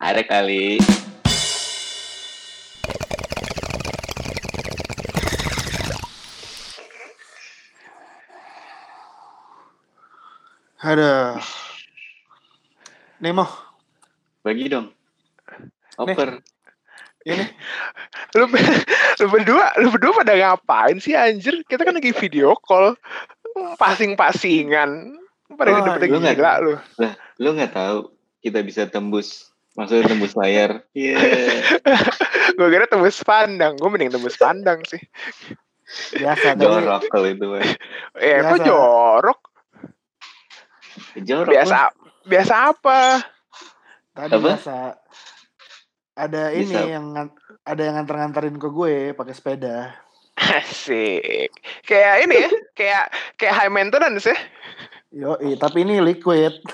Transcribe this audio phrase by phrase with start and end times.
[0.00, 0.80] Ada kali.
[10.80, 11.36] Ada.
[13.20, 13.44] Nemo,
[14.40, 14.88] Bagi dong.
[16.00, 16.40] Oper.
[17.24, 17.44] Ini
[18.36, 18.44] Lu,
[19.18, 21.64] lu berdua, lu berdua pada ngapain sih anjir?
[21.64, 22.94] Kita kan lagi video call.
[23.76, 25.16] Pasing-pasingan.
[25.50, 26.74] Pada Oh, pada lu nggak- gila lu.
[26.96, 30.84] Lah, lu nggak tahu kita bisa tembus maksudnya tembus layar.
[30.94, 31.16] Iya.
[32.54, 33.74] Gue kira tembus pandang.
[33.74, 35.00] Gue mending tembus pandang sih.
[36.14, 36.52] biasa.
[36.54, 37.46] Jorok kalau itu.
[38.14, 39.40] Eh, kok jorok?
[41.16, 41.50] Jorok.
[41.50, 41.78] Biasa
[42.22, 43.00] biasa apa?
[44.12, 44.44] Tadi Apa?
[44.44, 44.76] biasa.
[46.18, 46.98] Ada ini Bisa.
[46.98, 47.14] yang
[47.62, 49.94] ada yang nganter-nganterin ke gue pakai sepeda.
[50.34, 51.50] Asik.
[51.86, 53.04] Kayak ini ya, kayak
[53.38, 54.34] kayak high maintenance ya.
[55.14, 56.58] Yo, tapi ini liquid.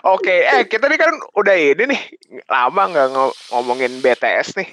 [0.00, 2.00] Oke, eh kita nih kan udah ini nih
[2.48, 4.72] lama nggak ngo- ngomongin BTS nih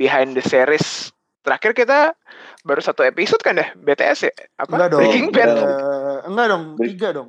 [0.00, 1.12] behind the series.
[1.44, 2.16] Terakhir kita
[2.64, 4.32] baru satu episode kan ya BTS ya?
[4.56, 4.72] Apa?
[4.72, 5.00] enggak dong.
[5.04, 5.50] Breaking Bad.
[6.24, 7.28] Enggak dong, tiga dong.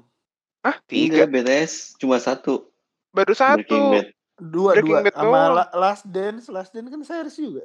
[0.64, 0.76] Hah?
[0.88, 1.44] Tiga Tiga.
[1.44, 2.72] BTS cuma satu.
[3.16, 4.04] Baru satu.
[4.36, 5.56] Dua Breaking dua sama doang.
[5.56, 7.64] La- Last Dance, Last Dance kan series juga.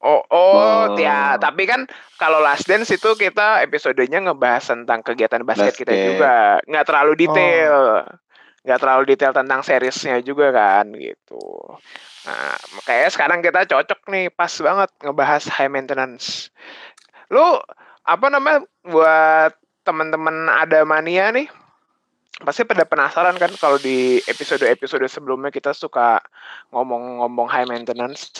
[0.00, 0.96] Oh, oh, Oh.
[0.96, 1.36] ya.
[1.36, 6.08] Tapi kan kalau Last Dance itu kita episodenya ngebahas tentang kegiatan basket, kita Basket.
[6.12, 6.34] juga.
[6.68, 7.76] Nggak terlalu detail.
[8.60, 11.40] Nggak terlalu detail tentang seriesnya juga kan gitu.
[12.28, 16.52] Nah, kayaknya sekarang kita cocok nih, pas banget ngebahas high maintenance.
[17.32, 17.56] Lu
[18.04, 21.48] apa namanya buat teman-teman ada mania nih?
[22.40, 26.24] Pasti pada penasaran kan kalau di episode-episode sebelumnya kita suka
[26.72, 28.32] ngomong-ngomong high maintenance.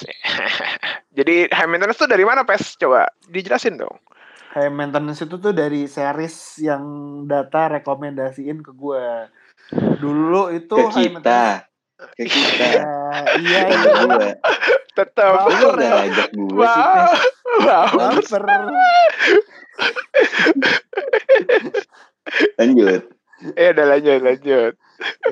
[1.19, 2.81] Jadi high maintenance tuh dari mana, Pes?
[2.81, 3.93] Coba dijelasin dong.
[4.57, 6.83] High maintenance itu tuh dari series yang
[7.29, 9.05] data rekomendasiin ke gue.
[10.01, 11.43] Dulu itu Ke high kita.
[12.17, 12.67] Ke kita.
[12.73, 12.89] Ya,
[13.45, 14.33] iya, iya.
[14.97, 15.45] Tetap.
[15.45, 16.97] Lu nggak ajak gua sih, Wow.
[16.97, 17.13] Pes?
[17.61, 17.87] Wow.
[17.95, 18.43] Baper.
[22.57, 23.20] Lanjut.
[23.57, 24.73] Ya udah lanjut, lanjut.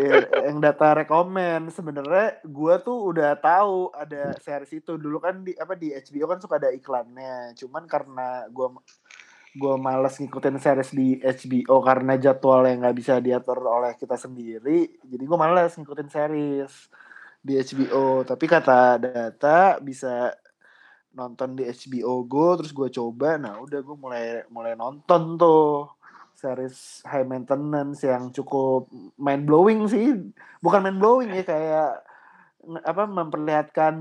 [0.00, 4.96] Iya, yang data rekomen sebenarnya gua tuh udah tahu ada series itu.
[4.96, 7.52] Dulu kan di apa di HBO kan suka ada iklannya.
[7.52, 8.80] Cuman karena gua
[9.58, 15.24] gua males ngikutin series di HBO karena jadwalnya nggak bisa diatur oleh kita sendiri jadi
[15.24, 16.92] gua males ngikutin series
[17.40, 20.36] di HBO tapi kata data bisa
[21.16, 23.40] nonton di HBO Go terus gua coba.
[23.40, 25.97] Nah udah gua mulai mulai nonton tuh
[26.38, 28.86] series high maintenance yang cukup
[29.18, 30.14] mind blowing sih
[30.62, 31.90] bukan mind blowing ya kayak
[32.86, 33.94] apa memperlihatkan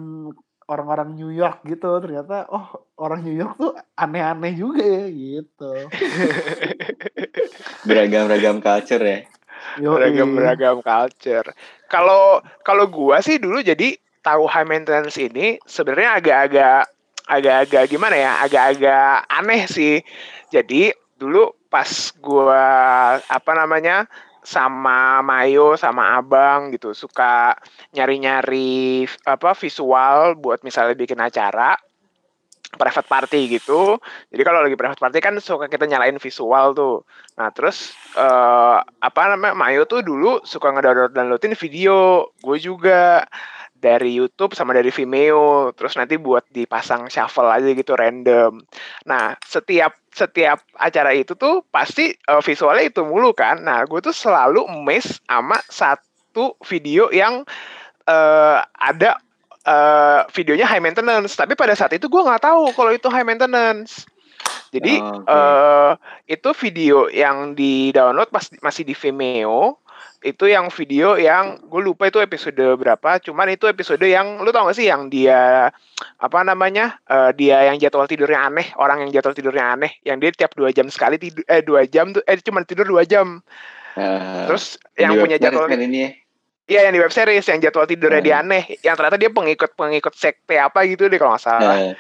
[0.68, 5.74] orang-orang New York gitu ternyata oh orang New York tuh aneh-aneh juga ya gitu
[7.88, 9.20] Beragam-ragam culture ya.
[9.80, 11.48] Beragam-beragam culture.
[11.88, 16.82] Kalau kalau gua sih dulu jadi tahu high maintenance ini sebenarnya agak-agak
[17.28, 18.32] agak-agak gimana ya?
[18.44, 19.96] Agak-agak aneh sih.
[20.52, 21.90] Jadi dulu pas
[22.20, 22.66] gua
[23.28, 24.08] apa namanya
[24.48, 27.60] sama Mayo sama Abang gitu suka
[27.92, 31.76] nyari-nyari apa visual buat misalnya bikin acara
[32.76, 33.96] private party gitu.
[34.28, 37.08] Jadi kalau lagi private party kan suka kita nyalain visual tuh.
[37.40, 39.56] Nah, terus eh apa namanya?
[39.56, 42.28] Mayo tuh dulu suka ngedownload downloadin video.
[42.44, 43.24] Gue juga
[43.78, 45.72] dari YouTube sama dari Vimeo.
[45.76, 48.60] Terus nanti buat dipasang shuffle aja gitu random.
[49.08, 53.62] Nah, setiap setiap acara itu tuh pasti eh, visualnya itu mulu kan.
[53.62, 57.46] Nah, gue tuh selalu amazed sama satu video yang
[58.10, 59.22] eh ada
[59.62, 61.38] eh, videonya high maintenance.
[61.38, 64.10] Tapi pada saat itu gue nggak tahu kalau itu high maintenance.
[64.74, 65.32] Jadi Oh, oke.
[65.32, 65.92] eh
[66.28, 69.80] itu video yang di download pas masih di Vimeo.
[70.28, 73.24] Itu yang video yang gue lupa itu episode berapa.
[73.24, 75.72] Cuman itu episode yang lu tau gak sih yang dia
[76.20, 80.36] apa namanya eh, dia yang jadwal tidurnya aneh, orang yang jadwal tidurnya aneh, yang dia
[80.36, 83.40] tiap dua jam sekali tidur eh dua jam tuh eh cuma tidur dua jam.
[83.96, 86.12] Eh, Terus yang punya jadwal ini ya.
[86.68, 88.44] Iya yang di web series yang jadwal tidurnya dia Hmm.
[88.44, 91.80] aneh, yang ternyata dia pengikut pengikut sekte apa gitu deh kalau nggak salah.
[91.80, 91.96] Eh,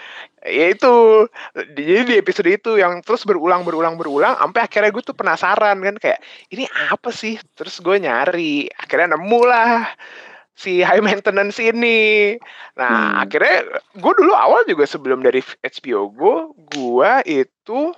[0.47, 1.27] Ya itu,
[1.75, 5.95] jadi di episode itu yang terus berulang berulang berulang, sampai akhirnya gue tuh penasaran kan
[5.99, 6.19] kayak
[6.53, 7.35] ini apa sih?
[7.57, 9.87] Terus gue nyari, akhirnya nemu lah
[10.55, 12.35] si high maintenance ini.
[12.79, 13.23] Nah Hmm.
[13.23, 13.65] akhirnya
[13.95, 16.35] gue dulu awal juga sebelum dari HBO gue,
[16.71, 17.11] gue
[17.43, 17.91] itu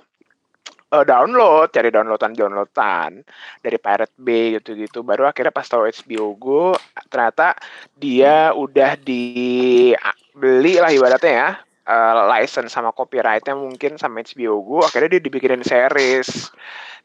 [0.90, 3.22] eh, download, cari downloadan downloadan
[3.62, 5.06] dari Pirate Bay gitu-gitu.
[5.06, 6.64] Baru akhirnya pas tahu HBO Go,
[7.08, 7.54] ternyata
[7.94, 11.50] dia udah dibeli lah ibaratnya ya
[11.86, 16.50] eh, license sama copyrightnya mungkin sama HBO Go akhirnya dia dibikinin series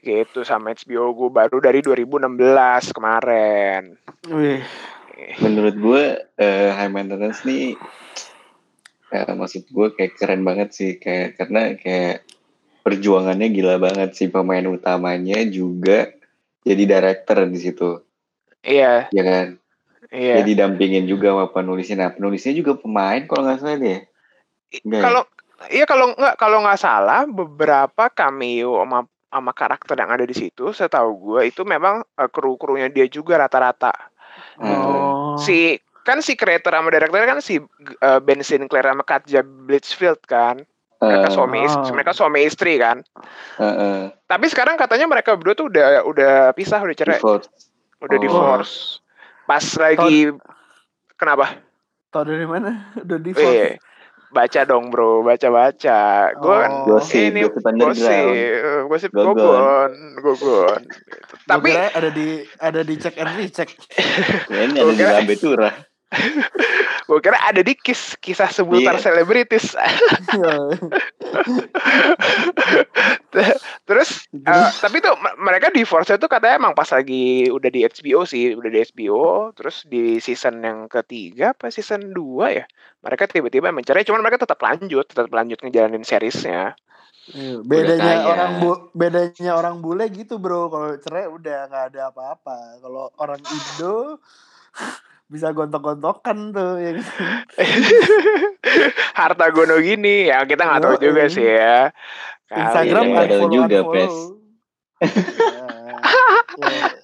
[0.05, 3.97] gitu sama HBO Go baru dari 2016 kemarin.
[4.29, 4.61] Wih,
[5.39, 6.03] menurut gue
[6.37, 7.73] eh, high maintenance nih
[9.15, 12.27] eh, maksud gue kayak keren banget sih kayak karena kayak
[12.85, 16.13] perjuangannya gila banget sih pemain utamanya juga
[16.61, 17.97] jadi director di situ.
[18.61, 19.09] Iya.
[19.09, 19.57] Ya kan?
[20.13, 20.45] Iya.
[20.45, 21.97] Jadi dampingin juga sama penulisnya.
[22.05, 24.01] Nah penulisnya juga pemain kalau nggak salah deh ya?
[24.75, 25.23] kalau
[25.71, 30.75] iya kalau nggak kalau nggak salah beberapa cameo sama sama karakter yang ada di situ
[30.75, 33.93] setahu gue itu memang eh, kru-krunya dia juga rata-rata.
[34.61, 37.57] Oh, si kan si creator sama director kan si
[38.03, 40.61] eh, Ben Sinclair sama Katja Blitzfield kan
[40.97, 41.93] mereka Eh, suami istri, Oh.
[41.93, 42.97] mereka suami istri kan
[43.57, 47.47] eh, eh, tapi sekarang katanya mereka berdua tuh udah udah pisah udah cerai divorce.
[47.99, 48.21] udah Oh.
[48.21, 48.73] divorce
[49.43, 50.31] pas lagi
[51.13, 51.59] kenapa
[52.09, 52.71] tau dari mana?
[53.03, 53.43] Udah divorce.
[53.43, 53.75] Eh,
[54.31, 55.99] baca dong bro baca baca
[56.29, 56.83] gue kan Oh.
[56.91, 57.63] Gosip, ini gosip
[58.87, 59.91] gosip Gogon.
[60.19, 60.81] gogon
[61.45, 63.69] tapi ada di ada di check and recheck.
[64.47, 65.73] Kayaknya Gua ada di Lambe Turah.
[67.05, 69.03] Gue kira ada di kis kisah seputar Iya.
[69.03, 69.73] selebritis.
[73.85, 78.55] Terus eh, tapi tuh mereka divorce itu katanya emang pas lagi udah di HBO sih
[78.55, 82.65] udah di HBO terus di season yang ketiga apa season 2 ya
[83.03, 86.73] mereka tiba-tiba mencerai cuman mereka tetap lanjut tetap lanjut ngejalanin seriesnya.
[87.25, 90.69] Iya, bedanya orang bu bedanya orang bule gitu bro.
[90.69, 92.77] Kalau cerai udah nggak ada apa-apa.
[92.79, 94.21] Kalau orang Indo
[95.25, 97.11] bisa gontok-gontokan tuh ya gitu.
[99.19, 101.89] harta gono gini ya kita nggak tahu juga sih ya
[102.45, 103.17] Kali Instagram ini.
[103.17, 103.79] ada juga.
[103.89, 104.15] Pes.
[105.01, 105.65] Ya, ya.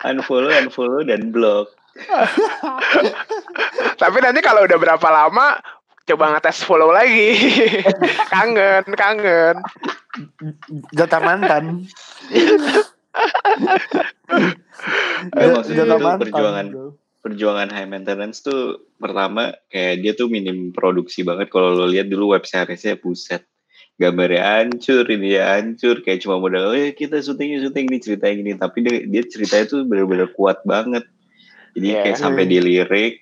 [0.13, 1.73] Unfollow, unfollow, dan block.
[4.01, 5.59] tapi nanti kalau udah berapa lama
[6.07, 7.35] coba ngetes follow lagi
[8.31, 9.59] kangen kangen
[10.95, 11.83] Jatah mantan.
[15.35, 16.95] Jatah itu mantan, perjuangan bro.
[17.21, 22.33] Perjuangan high maintenance tuh pertama kayak dia tuh minim produksi banget kalau lo lihat dulu
[22.33, 23.45] web seriesnya buset
[23.95, 28.35] gambarnya hancur ini ya hancur kayak cuma modal oh ya kita syuting syuting nih ceritanya
[28.35, 31.05] gini tapi dia, dia ceritanya tuh bener-bener kuat banget
[31.77, 32.01] jadi Iya.
[32.03, 32.51] kayak sampai Iya.
[32.51, 33.13] dilirik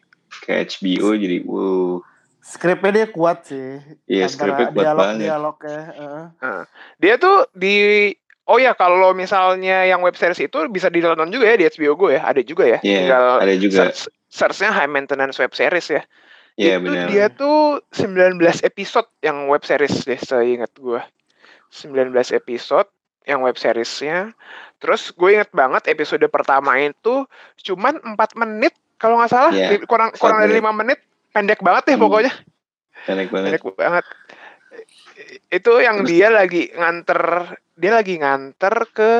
[0.41, 1.99] kayak HBO jadi wow
[2.39, 3.77] Skripnya dia kuat sih.
[4.07, 5.19] Iya, Antara skripnya kuat dialog banget.
[5.21, 5.79] dialognya.
[6.39, 6.63] heeh.
[6.97, 7.75] dia tuh di
[8.49, 12.07] oh ya kalau misalnya yang web series itu bisa ditonton juga ya di HBO Go
[12.09, 13.77] ya ada juga ya Iya, tinggal ada juga.
[13.85, 16.01] search searchnya high maintenance web series ya
[16.55, 17.07] Iya itu benar.
[17.07, 20.99] dia tuh 19 episode yang web series deh saya ingat gue
[21.69, 22.89] 19 episode
[23.23, 24.33] yang web seriesnya
[24.77, 27.29] terus gue inget banget episode pertama itu
[27.61, 30.59] cuman 4 menit kalau nggak salah li- kurang kurang dari menit.
[30.59, 30.99] lima menit
[31.29, 32.03] pendek banget deh Hmm.
[32.03, 32.33] pokoknya
[32.99, 33.47] Pendek banget.
[33.55, 34.05] pendek banget
[35.49, 39.11] itu yang dia lagi nganter dia lagi nganter ke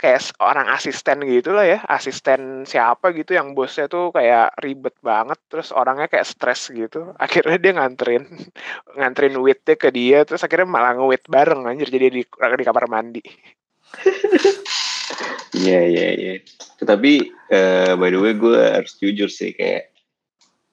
[0.00, 5.36] kayak orang asisten gitu lah ya asisten siapa gitu yang bosnya tuh kayak ribet banget
[5.52, 8.24] terus orangnya kayak stres gitu akhirnya dia nganterin
[8.96, 13.22] nganterin witnya ke dia terus akhirnya malah nge bareng anjir jadi di di kamar mandi
[15.50, 16.34] Iya iya iya.
[16.78, 17.12] Tetapi
[17.50, 19.90] eh, by the way gue harus jujur sih kayak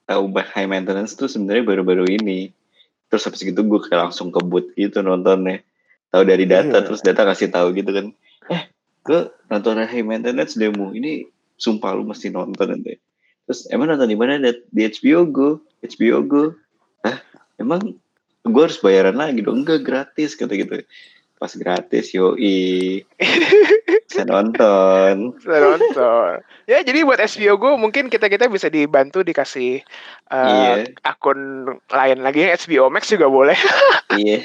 [0.05, 2.53] tahu high maintenance tuh sebenarnya baru-baru ini.
[3.07, 5.63] Terus habis gitu gue kayak langsung kebut gitu nontonnya.
[6.11, 6.85] Tahu dari data Iya.
[6.87, 8.05] terus data kasih tahu gitu kan.
[8.51, 8.61] Eh
[9.07, 12.99] gue nonton high maintenance demo ini sumpah lu mesti nonton nanti.
[13.47, 14.39] Terus emang nonton di mana?
[14.43, 15.49] Di HBO Go.
[15.83, 16.43] HBO Go.
[17.03, 17.23] Hah?
[17.55, 17.95] Emang
[18.43, 19.63] gue harus bayaran lagi dong?
[19.63, 20.83] Enggak gratis kata gitu.
[21.39, 23.03] Pas gratis yoi.
[24.07, 25.15] Bisa nonton.
[25.43, 29.79] Saya nonton ya jadi buat SBO Go mungkin kita kita bisa dibantu dikasih
[30.27, 30.91] eh, Iya.
[31.03, 31.39] akun
[31.87, 33.55] lain lagi HBO Max juga boleh
[34.19, 34.43] Iya.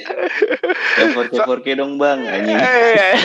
[0.99, 2.55] Yang 4K 4K dong bang, anjing.
[2.55, 3.15] Eh,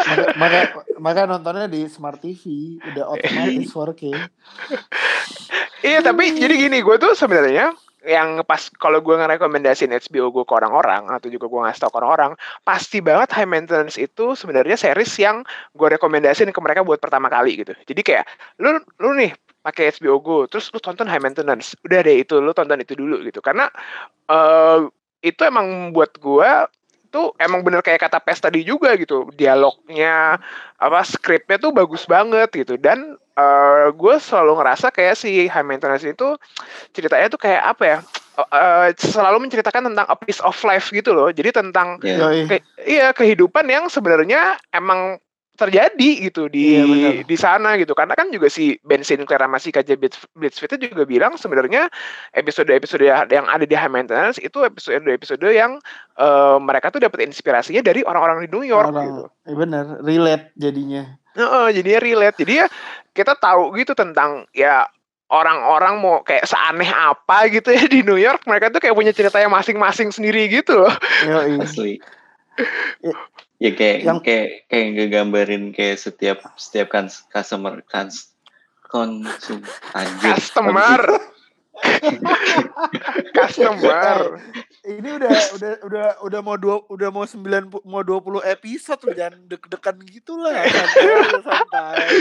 [0.00, 0.60] Maka, maka
[0.96, 4.02] maka nontonnya di smart TV udah otomatis 4K.
[5.80, 7.72] Iya tapi jadi gini gue tuh sebenarnya
[8.08, 11.98] yang pas kalau gue ngerekomendasiin HBO gue ke orang-orang atau juga gue ngasih tau ke
[12.00, 12.32] orang-orang
[12.64, 15.44] pasti banget High Maintenance itu sebenarnya series yang
[15.76, 17.76] gue rekomendasiin ke mereka buat pertama kali gitu.
[17.84, 18.24] Jadi kayak
[18.56, 22.56] lu lu nih pakai HBO Go terus lu tonton High Maintenance udah deh itu lu
[22.56, 23.44] tonton itu dulu gitu.
[23.44, 23.68] Karena
[24.32, 24.80] eh
[25.20, 26.50] itu emang buat gue
[27.10, 30.38] tuh emang bener kayak kata Pes tadi juga gitu dialognya
[30.78, 36.06] apa skripnya tuh bagus banget gitu dan eh gue selalu ngerasa kayak si High Maintenance
[36.06, 36.38] itu
[36.94, 37.98] ceritanya tuh kayak apa ya
[38.40, 41.98] eh, selalu menceritakan tentang a piece of life gitu loh jadi tentang.
[42.00, 42.46] Yoi.
[42.46, 45.18] ke- iya kehidupan yang sebenarnya emang
[45.60, 49.68] terjadi gitu di Iya, di sana gitu karena kan juga si Ben Sinclair sama si
[49.68, 50.00] KJ
[50.32, 51.92] Blitzfeld itu juga bilang sebenarnya
[52.32, 55.76] episode-episode yang ada di High Maintenance itu episode-episode yang
[56.16, 59.24] eh, mereka tuh dapat inspirasinya dari orang-orang di New York Orang, gitu.
[59.44, 61.02] iya bener, relate jadinya.
[61.36, 62.36] Heeh, jadinya relate.
[62.42, 62.66] Jadi ya
[63.14, 64.88] kita tahu gitu tentang ya
[65.30, 68.42] orang-orang mau kayak seaneh apa gitu ya di New York.
[68.50, 70.94] Mereka tuh kayak punya ceritanya masing-masing sendiri gitu loh.
[71.28, 71.62] Yoi.
[71.62, 71.92] asli
[73.00, 73.16] Ya.
[73.60, 78.08] Ya kayak Yang- kayak kayak ngegambarin kayak setiap setiap kan customer kan
[78.88, 79.60] konsum
[79.94, 81.00] anjir Customer.
[83.36, 84.36] Customer.
[84.80, 89.40] Ini udah udah udah udah mau dua udah mau sembilan mau 20 episode loh jangan
[89.48, 90.60] deg-degan gitu lah
[91.40, 92.20] santai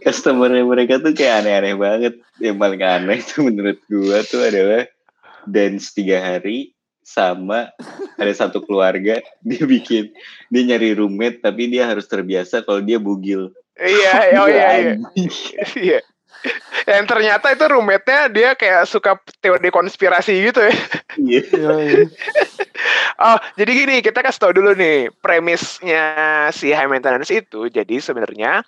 [0.00, 4.84] customer mereka tuh kayak aneh-aneh banget yang paling aneh itu menurut gua tuh adalah
[5.48, 7.70] dance tiga hari sama
[8.16, 9.18] ada satu keluarga
[9.48, 10.10] dia bikin
[10.48, 13.50] dia nyari roommate tapi dia harus terbiasa kalau dia bugil
[13.82, 14.94] Iya, oh iya iya.
[15.74, 16.00] Iya.
[16.90, 20.74] Yang ternyata itu roommate-nya dia kayak suka teori konspirasi gitu ya.
[21.18, 21.70] Iya.
[23.22, 26.02] Oh, jadi gini, kita kasih tau dulu nih premisnya
[26.50, 27.70] si high maintenance itu.
[27.70, 28.66] Jadi sebenarnya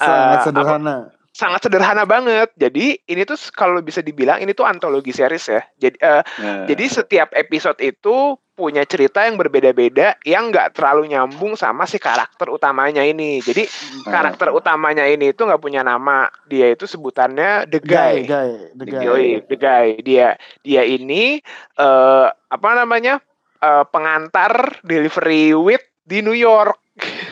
[0.00, 0.96] Sangat Eh, sederhana.
[1.40, 2.52] Sangat sederhana banget.
[2.60, 5.62] Jadi ini tuh kalau bisa dibilang ini tuh antologi series ya.
[5.80, 11.56] Jadi eh, Nah, jadi setiap episode itu punya cerita yang berbeda-beda yang nggak terlalu nyambung
[11.56, 13.40] sama si karakter utamanya ini.
[13.40, 13.64] Jadi
[14.04, 16.28] karakter utamanya ini itu nggak punya nama.
[16.44, 18.28] Dia itu sebutannya the Guy, guy.
[18.28, 19.28] guy, the The guy.
[19.48, 19.86] The guy.
[20.04, 20.28] Dia
[20.60, 21.40] dia ini
[21.80, 23.24] eh apa namanya?
[23.60, 26.76] eh, pengantar delivery with di New York.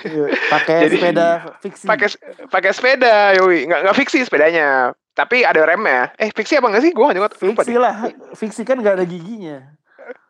[0.05, 0.31] Yoi.
[0.49, 1.29] Pakai Jadi- sepeda
[1.61, 1.85] fiksi.
[1.85, 2.09] Pakai
[2.49, 3.67] pakai sepeda, yoi.
[3.67, 4.93] Nggak nggak fiksi sepedanya.
[5.13, 6.15] Tapi ada remnya.
[6.15, 6.93] Eh, fiksi apa nggak sih?
[6.95, 7.83] Gue nggak lupa fiksi deh.
[7.83, 7.95] lah.
[8.39, 9.67] Fiksi kan gak ada giginya.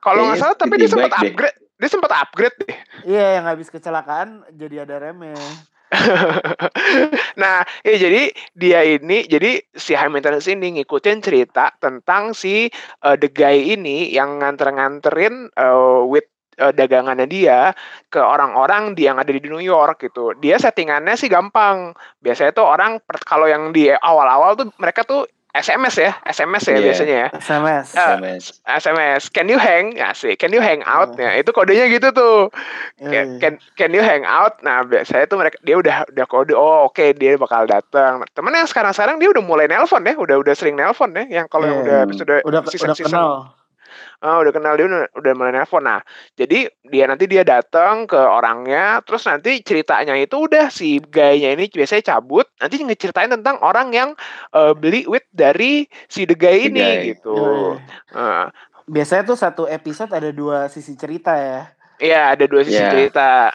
[0.00, 1.21] Kalau nggak Kayaknya salah, tapi dia sempat deh.
[1.28, 1.57] upgrade.
[1.78, 2.75] Dia sempat upgrade deh.
[3.04, 5.37] Iya, yang habis kecelakaan jadi ada remnya.
[7.40, 12.68] nah, ya jadi dia ini, jadi si high maintenance ini ngikutin cerita tentang si
[13.04, 16.28] uh, the guy ini yang nganter-nganterin uh, with
[16.59, 17.73] uh, dagangannya dia
[18.07, 20.35] ke orang-orang di yang ada di New York gitu.
[20.37, 21.95] Dia settingannya sih gampang.
[22.19, 26.85] Biasanya tuh orang kalau yang di awal-awal tuh mereka tuh SMS ya, SMS ya Iya.
[26.87, 27.29] biasanya ya.
[27.41, 27.87] SMS.
[27.91, 28.45] Eh, SMS.
[28.62, 29.97] SMS, can you hang?
[29.97, 31.17] Ya sih, can you hang out?
[31.19, 32.53] Ya, itu kodenya gitu tuh.
[33.00, 34.61] Can, can, can you hang out?
[34.62, 38.23] Nah, biasanya tuh mereka dia udah udah kode, oh oke dia bakal datang.
[38.37, 41.67] Temen yang sekarang-sekarang dia udah mulai nelpon ya, udah udah sering nelpon ya, yang kalau
[41.67, 41.83] yang Iya.
[41.83, 43.19] udah episode udah season udah season
[44.19, 45.87] Oh, udah kenal dia udah, udah mulai nelpon.
[45.87, 46.03] Nah,
[46.35, 51.71] jadi dia nanti dia datang ke orangnya, terus nanti ceritanya itu udah si guynya ini
[51.71, 54.11] biasanya cabut, nanti ngeceritain tentang orang yang
[54.59, 57.15] eh, beli wit dari si the guy The ini guy.
[57.15, 57.31] gitu.
[57.31, 57.79] Yoi.
[58.19, 58.51] Nah,
[58.89, 61.69] Biasanya tuh satu episode ada dua sisi cerita ya.
[61.99, 62.90] Iya, ada dua sisi Iya.
[62.90, 63.50] cerita.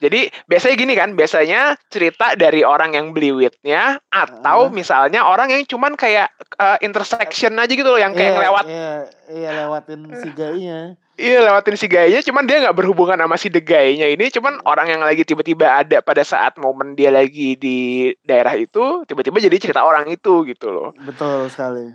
[0.00, 4.72] Jadi biasanya gini kan, biasanya cerita dari orang yang beli witnya atau Ah.
[4.72, 8.92] misalnya orang yang cuman kayak uh, intersection aja gitu loh, yang kayak Iya, ngelewat, Iya,
[9.30, 10.80] iya lewatin si gaynya.
[11.14, 14.88] iya lewatin si gayanya, cuman dia nggak berhubungan sama si the guy-nya ini, cuman orang
[14.88, 17.76] yang lagi tiba-tiba ada pada saat momen dia lagi di
[18.24, 20.96] daerah itu, tiba-tiba jadi cerita orang itu gitu loh.
[20.96, 21.92] Betul sekali.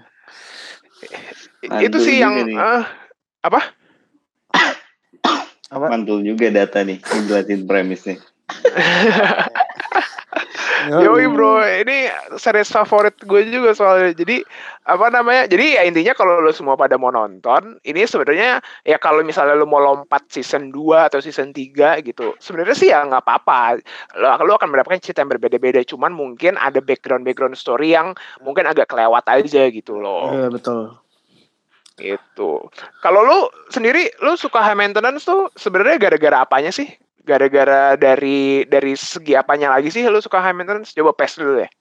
[1.81, 2.53] Itu sih yang nih.
[2.53, 2.83] eh,
[5.71, 5.91] Apa?
[5.91, 8.15] Mantul juga data nih, ngejelasin premisnya.
[10.87, 12.07] Yoi bro, ini
[12.39, 14.15] series favorit gue juga soalnya.
[14.15, 14.39] Jadi
[14.87, 15.43] apa namanya?
[15.51, 19.67] Jadi ya intinya kalau lo semua pada mau nonton, ini sebenarnya ya kalau misalnya lo
[19.67, 23.83] mau lompat season 2 atau season 3 gitu, sebenarnya sih ya nggak apa-apa.
[24.15, 25.83] Lo, lo akan mendapatkan cerita yang berbeda-beda.
[25.83, 30.31] Cuman mungkin ada background-background story yang mungkin agak kelewat aja gitu loh.
[30.31, 30.95] Iya betul.
[31.97, 32.69] Itu.
[33.01, 33.39] Kalau lu
[33.73, 36.87] sendiri lu suka high maintenance tuh sebenarnya gara-gara apanya sih?
[37.25, 40.93] Gara-gara dari dari segi apanya lagi sih lu suka high maintenance?
[40.93, 41.71] Coba pes dulu deh.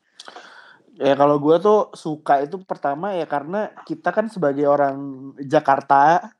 [0.97, 4.97] Ya kalau gue tuh suka itu pertama ya karena kita kan sebagai orang
[5.45, 6.33] Jakarta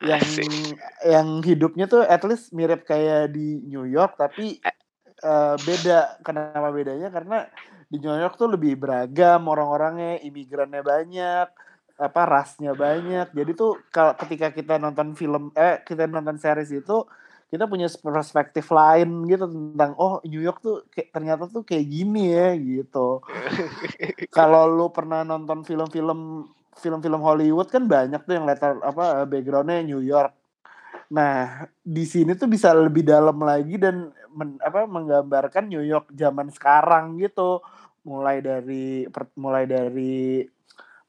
[0.00, 0.48] yang Asik.
[1.04, 4.64] yang hidupnya tuh at least mirip kayak di New York tapi
[5.20, 6.24] eh, beda.
[6.24, 7.12] Kenapa bedanya?
[7.12, 7.44] Karena
[7.90, 11.48] di New York tuh lebih beragam orang-orangnya, imigrannya banyak,
[12.00, 13.36] apa rasnya banyak.
[13.36, 17.04] Jadi tuh kalau ketika kita nonton film eh kita nonton series itu
[17.50, 22.32] kita punya perspektif lain gitu tentang oh New York tuh kayak ternyata tuh kayak gini
[22.32, 23.20] ya gitu.
[24.36, 26.46] Kalau lu pernah nonton film-film
[26.78, 30.32] film-film Hollywood kan banyak tuh yang latar apa backgroundnya New York.
[31.10, 36.54] Nah di sini tuh bisa lebih dalam lagi dan men- apa menggambarkan New York zaman
[36.54, 37.58] sekarang gitu.
[38.06, 40.46] Mulai dari per- mulai dari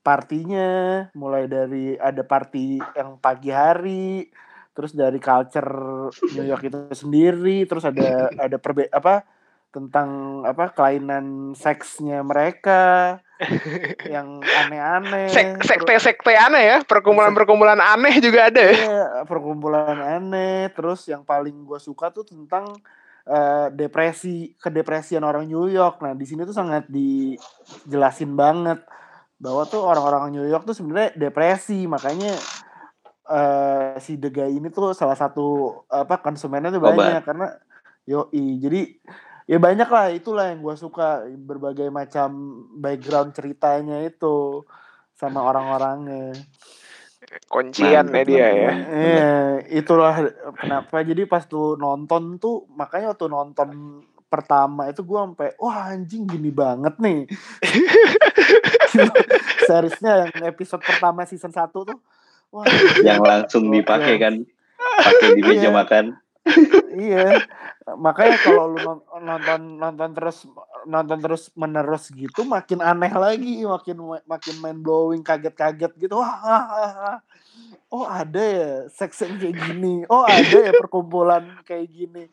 [0.02, 4.28] partinya, mulai dari ada party yang pagi hari,
[4.72, 9.28] terus dari culture New York itu sendiri terus ada ada perbe apa
[9.72, 13.20] tentang apa kelainan seksnya mereka
[14.14, 18.76] yang aneh-aneh Sek, sekte-sekte aneh ya perkumpulan-perkumpulan aneh juga ada ya.
[18.76, 22.70] Iya, perkumpulan aneh terus yang paling gue suka tuh tentang
[23.26, 26.04] eh, depresi kedepresian orang New York.
[26.04, 28.84] Nah di sini tuh sangat dijelasin banget
[29.42, 32.38] bahwa tuh orang-orang New York tuh sebenarnya depresi makanya
[33.32, 36.94] eh si Guy ini tuh salah satu apa konsumennya tuh Obat.
[36.94, 37.48] banyak karena
[38.06, 38.82] yoi jadi
[39.50, 42.30] ya banyak lah itulah yang gue suka berbagai macam
[42.78, 44.62] background ceritanya itu
[45.18, 46.38] sama orang-orangnya
[47.48, 48.92] kuncian ya dia mantap, ya mantap.
[48.92, 49.34] Iya,
[49.78, 50.16] itulah
[50.58, 53.70] kenapa jadi pas tuh nonton tuh makanya waktu nonton
[54.32, 57.28] pertama itu gua sampai wah anjing gini banget nih.
[59.68, 62.00] Seriesnya yang episode pertama season 1 tuh
[62.52, 62.68] wah
[63.04, 64.34] yang langsung dipakai kan
[64.80, 65.72] pakai di meja Iya.
[65.72, 66.06] makan
[66.98, 67.28] iya.
[67.98, 70.38] Makanya kalau lu non- nonton nonton terus
[70.86, 76.18] nonton terus menerus gitu makin aneh lagi, makin makin mind blowing, kaget-kaget gitu.
[76.18, 77.18] Wah, wah, wah, wah.
[77.92, 80.06] oh ada ya seks yang kayak gini.
[80.10, 82.30] Oh ada ya perkumpulan kayak gini.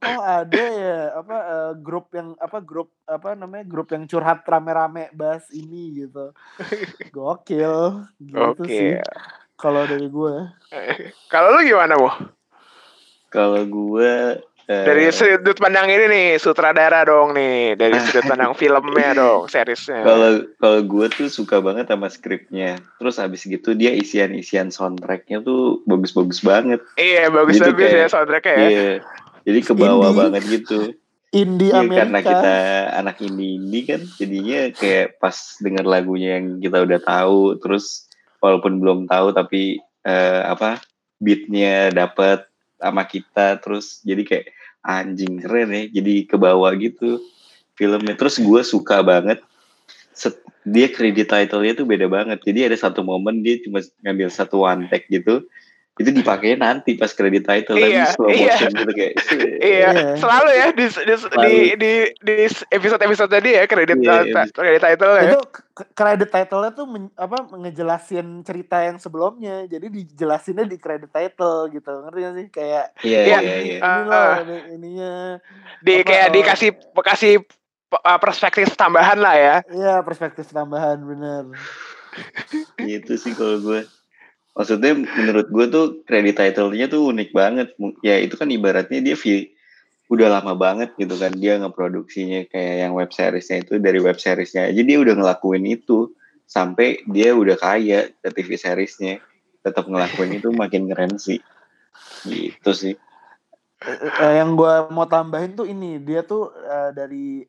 [0.00, 5.12] Oh ada ya apa eh, grup yang apa grup apa namanya grup yang curhat rame-rame
[5.12, 6.32] bahas ini gitu.
[7.12, 9.04] Gokil gitu sih oke
[9.60, 10.34] kalau dari gue.
[11.28, 12.08] kalau lu gimana bu
[13.28, 19.12] kalau gue eh, dari sudut pandang ini nih sutradara dong nih dari sudut pandang filmnya
[19.14, 20.00] dong seriesnya.
[20.00, 22.80] Kalau kalau gue tuh suka banget sama skripnya.
[22.96, 26.80] Terus habis gitu dia isian isian soundtracknya tuh bagus-bagus banget.
[26.96, 28.68] Iya bagus Gitu bagus ya soundtracknya ya.
[28.72, 28.92] iya
[29.46, 30.20] jadi ke bawah Indie.
[30.20, 30.80] banget gitu
[31.30, 31.98] Indie Iya, Amerika.
[32.02, 32.54] karena kita
[32.98, 38.10] anak ini ini kan jadinya kayak pas denger lagunya yang kita udah tahu terus
[38.42, 40.82] walaupun belum tahu tapi eh, apa
[41.22, 42.48] beatnya dapet
[42.80, 44.46] sama kita terus jadi kayak
[44.80, 47.20] anjing keren ya jadi ke bawah gitu
[47.76, 49.38] filmnya terus gue suka banget
[50.16, 54.64] set- dia kredit title-nya tuh beda banget jadi ada satu momen dia cuma ngambil satu
[54.64, 55.44] one take gitu
[55.96, 58.56] itu dipakai nanti pas kredit title Iya, slow iya.
[58.56, 59.14] motion gitu kayak
[59.60, 60.08] Iya, Iya.
[60.16, 62.34] selalu ya di di di di, di
[62.70, 65.22] episode-episode tadi ya kredit Iya, ta- kredit title ya.
[65.28, 71.10] itu k- credit title-nya tuh men- apa ngejelasin cerita yang sebelumnya jadi dijelasinnya di credit
[71.10, 73.38] title gitu ngerti gak sih kayak iya Iya.
[73.38, 75.12] iya iya ini loh ini- ininya
[75.78, 76.32] Di apa, kayak oh.
[76.32, 77.32] dikasih kasih
[78.16, 79.56] perspektif tambahan lah ya.
[79.68, 81.50] ya perspektif tambahan bener
[82.78, 83.84] gitu sih kalau gue
[84.60, 87.72] maksudnya menurut gue tuh kredit title-nya tuh unik banget.
[88.04, 89.16] Ya itu kan ibaratnya dia
[90.12, 91.32] udah lama banget gitu kan.
[91.32, 96.12] Dia ngeproduksinya kayak yang web seriesnya itu dari web seriesnya aja dia udah ngelakuin itu.
[96.44, 99.24] Sampai dia udah kaya ke TV seriesnya.
[99.64, 101.40] Tetap ngelakuin itu makin keren sih.
[102.28, 102.94] Gitu sih.
[103.80, 105.96] Eh, yang gua mau tambahin tuh ini.
[106.04, 107.48] Dia tuh eh, dari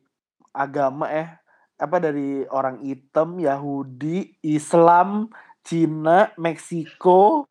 [0.56, 1.28] agama eh
[1.76, 5.28] apa dari orang hitam Yahudi Islam
[5.62, 7.46] Cina Meksiko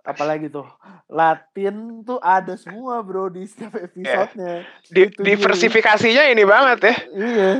[0.00, 0.64] apalagi tuh
[1.06, 5.26] Latin tuh ada semua bro di setiap episodenya Di, Itu dia.
[5.34, 6.94] diversifikasinya ini banget ya.
[7.12, 7.50] iya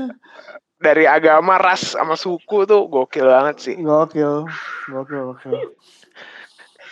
[0.81, 3.77] Dari agama, ras sama suku tuh gokil banget sih.
[3.77, 4.49] gokil
[4.89, 5.53] gokil gokil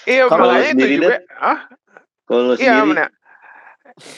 [0.04, 1.58] Iya, Kalau makanya itu sendiri, juga ah
[2.24, 3.08] kalau Iya sendiri benar.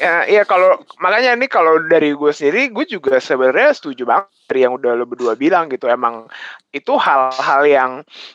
[0.00, 4.60] Ya, iya kalau makanya ini kalau dari gue sendiri, gue juga sebenarnya setuju banget dari
[4.68, 5.88] yang udah lo berdua bilang gitu.
[5.88, 6.28] Emang
[6.70, 7.90] itu hal-hal yang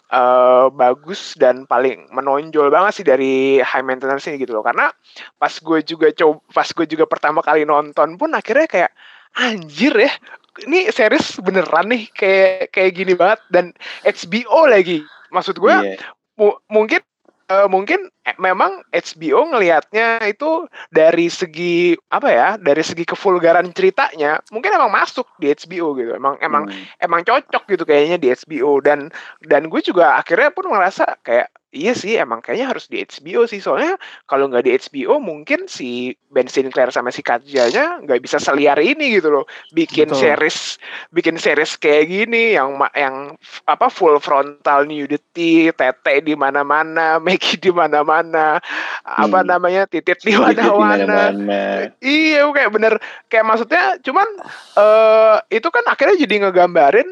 [0.09, 4.65] eh, bagus dan paling menonjol banget sih dari high maintenance ini gitu loh.
[4.65, 4.89] Karena
[5.37, 8.91] pas gue juga coba, pas gue juga pertama kali nonton pun akhirnya kayak
[9.35, 10.11] anjir ya,
[10.63, 13.65] ini series beneran nih kayak kayak gini banget dan
[14.01, 15.03] HBO lagi.
[15.29, 15.99] Maksud gue iya
[16.39, 17.01] mu- mungkin
[17.49, 24.41] eh, mungkin eh, memang HBO ngelihatnya itu dari segi apa ya dari segi kevulgaran ceritanya
[24.49, 26.85] mungkin emang masuk di HBO gitu emang emang Hmm.
[27.01, 29.13] emang cocok gitu kayaknya di HBO dan
[29.45, 33.59] dan gue juga akhirnya pun merasa kayak iya sih emang kayaknya harus di HBO sih
[33.59, 38.79] soalnya kalau nggak di HBO mungkin si Ben Sinclair sama si Katjanya nggak bisa seliar
[38.79, 40.23] ini gitu loh bikin Betul.
[40.23, 40.79] series
[41.11, 43.35] bikin series kayak gini yang yang
[43.67, 48.57] apa full frontal nudity tete di mana-mana Maggie di mana-mana
[49.03, 49.47] apa Hmm.
[49.51, 51.35] namanya titit di mana-mana.
[51.99, 52.93] Iya kayak bener
[53.27, 54.27] kayak maksudnya cuman
[54.77, 57.09] eh itu kan akhirnya jadi ngegambarin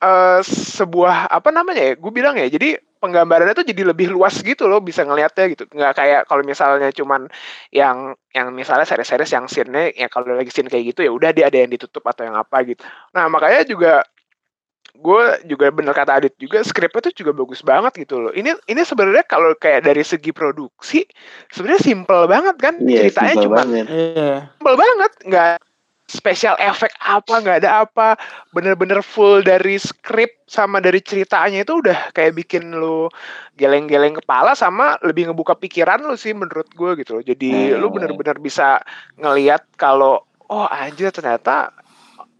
[0.00, 4.64] eh sebuah apa namanya ya gue bilang ya jadi penggambarannya tuh jadi lebih luas gitu
[4.64, 7.28] loh bisa ngelihatnya gitu nggak kayak kalau misalnya cuman
[7.68, 11.52] yang yang misalnya series-series yang scene-nya ya kalau lagi scene kayak gitu ya udah dia
[11.52, 12.80] ada yang ditutup atau yang apa gitu
[13.12, 14.00] nah makanya juga
[14.94, 18.30] gue juga bener kata Adit juga skripnya tuh juga bagus banget gitu loh.
[18.30, 21.02] Ini ini sebenarnya kalau kayak dari segi produksi
[21.50, 23.60] sebenarnya simple banget kan Iya, ceritanya cuma.
[23.66, 24.54] Iya.
[24.54, 25.52] simple banget nggak
[26.04, 28.20] special effect apa nggak ada apa
[28.52, 33.08] bener-bener full dari skrip sama dari ceritanya itu udah kayak bikin lu
[33.56, 37.24] geleng-geleng kepala sama lebih ngebuka pikiran lu sih menurut gue gitu loh.
[37.24, 37.96] Jadi lu Hmm.
[37.96, 38.84] bener-bener bisa
[39.16, 40.20] ngelihat kalau
[40.52, 41.72] oh anjir ternyata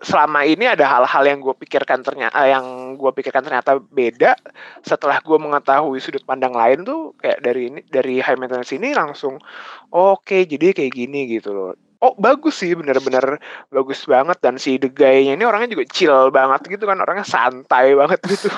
[0.05, 4.37] selama ini ada hal-hal yang gue pikirkan ternyata yang gue pikirkan ternyata beda.
[4.85, 9.41] Setelah gue mengetahui sudut pandang lain tuh kayak dari ini dari high maintenance ini langsung
[9.89, 11.73] oke jadi kayak gini gitu loh
[12.05, 16.61] oh bagus sih bener-bener bagus banget dan si the guy-nya ini orangnya juga chill banget
[16.69, 18.53] gitu kan orangnya santai banget gitu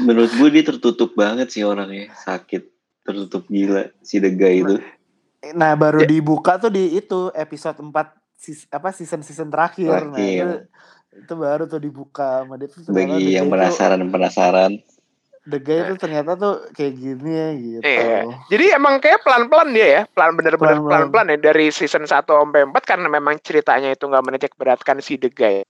[0.00, 2.08] Menurut gue dia tertutup banget sih orangnya.
[2.16, 2.64] Sakit.
[3.04, 4.76] Tertutup gila si The Guy itu.
[5.52, 6.08] Nah, baru Ya.
[6.08, 7.92] dibuka tuh di itu episode 4
[8.32, 9.88] sis, apa season-season terakhir.
[10.08, 10.24] Nah, Terakhir.
[10.24, 10.56] itu,
[11.20, 14.80] itu baru tuh dibuka sama dia tuh Bagi yang penasaran-penasaran.
[15.48, 17.82] The Guy tuh ternyata tuh kayak gini ya gitu.
[17.82, 18.20] Iya.
[18.52, 21.32] Jadi emang kayak pelan-pelan dia ya, pelan bener-bener Pelan-pelan.
[21.32, 25.32] ya dari season 1 sampai 4 karena memang ceritanya itu nggak menitik beratkan si The
[25.32, 25.64] Guy.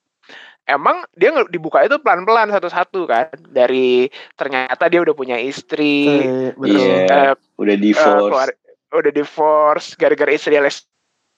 [0.66, 3.30] Emang dia dibuka itu pelan-pelan satu-satu kan.
[3.46, 6.82] Dari ternyata dia udah punya istri, Kayak- terus betul.
[6.82, 6.98] Iya.
[7.30, 8.26] eh, Udah eh, divorce.
[8.26, 8.58] keluar-
[8.90, 10.82] udah divorce gara-gara istri les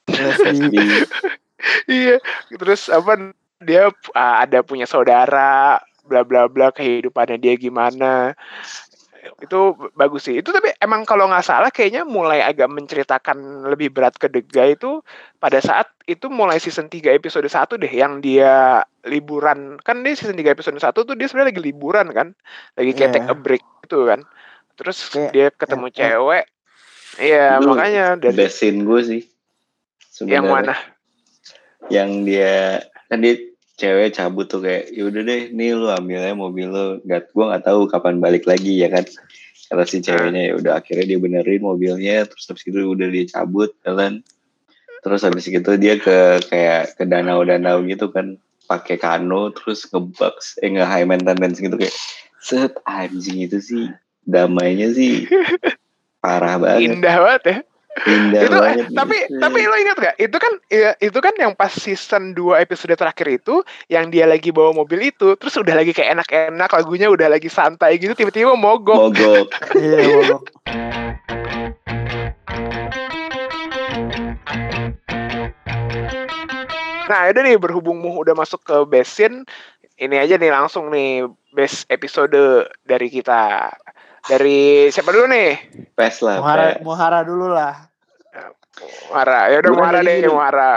[1.86, 2.16] iya
[2.50, 3.30] terus apa
[3.62, 5.78] dia uh, ada punya saudara
[6.12, 8.36] bla bla bla kehidupannya dia gimana
[9.38, 9.60] itu
[9.94, 14.26] bagus sih itu tapi emang kalau nggak salah kayaknya mulai agak menceritakan lebih berat ke
[14.28, 14.98] Guy itu
[15.38, 20.34] pada saat itu mulai season 3 episode 1 deh yang dia liburan kan dia season
[20.34, 22.28] 3 episode 1 tuh dia sebenarnya lagi liburan kan
[22.74, 23.16] lagi kayak Iya.
[23.16, 24.20] take a break gitu kan
[24.74, 25.94] terus Kayak- dia ketemu eh, eh.
[25.94, 26.44] cewek
[27.22, 29.22] iya Itu makanya dan scene gue sih.
[30.26, 30.50] yang Sebenarnya.
[30.50, 30.74] mana
[31.90, 33.34] yang dia kan dia
[33.78, 36.86] cewek cabut tuh kayak yaudah deh nih lu ambil aja mobil lu.
[37.04, 39.04] Nggak gua nggak tahu kapan balik lagi ya kan?
[39.72, 42.28] Kata si ceweknya ya udah akhirnya dia benerin mobilnya.
[42.28, 44.20] Terus habis itu udah dia cabut jalan
[45.02, 48.38] terus habis itu dia ke kayak ke danau-danau gitu kan
[48.70, 51.92] pakai kano terus ngebaks eh nge high maintenance gitu kayak
[52.38, 53.84] set anjing itu sih
[54.22, 55.26] damainya sih
[56.22, 57.02] parah banget.
[57.02, 57.58] Indah banget ya
[58.08, 59.36] indah itu eh, banget tapi gitu.
[59.36, 63.28] tapi lo ingat gak itu kan ya, itu kan yang pas season 2 episode terakhir
[63.28, 63.60] itu
[63.92, 68.00] yang dia lagi bawa mobil itu terus udah lagi kayak enak-enak lagunya udah lagi santai
[68.00, 70.42] gitu tiba-tiba mogok mogok Iya, mogok.
[77.12, 79.44] nah udah nih berhubung Muh udah masuk ke basin
[80.00, 83.68] ini aja nih langsung nih best episode dari kita
[84.26, 85.50] dari siapa dulu nih
[85.98, 86.82] pes lah Muhara, pes.
[86.86, 87.74] Muhara dulu lah.
[89.10, 90.34] Muara ya udah lagi deh dulu.
[90.38, 90.72] Muara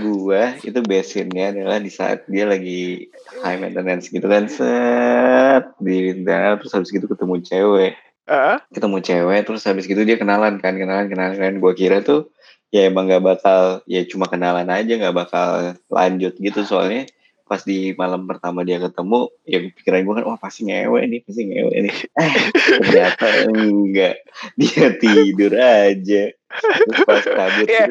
[0.00, 3.12] gua itu basinnya adalah di saat dia lagi
[3.44, 7.92] high maintenance gitu kan set di danau terus habis gitu ketemu cewek
[8.24, 8.56] Heeh.
[8.72, 12.32] ketemu cewek terus habis gitu dia kenalan kan kenalan kenalan kenalan gua kira tuh
[12.72, 17.04] ya emang gak bakal ya cuma kenalan aja nggak bakal lanjut gitu soalnya
[17.52, 21.42] pas di malam pertama dia ketemu ya pikiran gue kan wah pasti ngewe nih pasti
[21.44, 21.96] ngewe nih.
[22.16, 22.32] Eh
[22.80, 24.16] ternyata enggak.
[24.56, 26.32] Dia tidur aja.
[26.32, 27.84] Terus pas kabur Iya.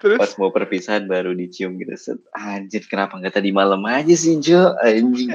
[0.00, 0.18] terus?
[0.18, 2.18] Pas mau perpisahan baru dicium gitu set.
[2.32, 4.72] Anjir kenapa nggak tadi malam aja sih Jo?
[4.80, 5.28] Anjing.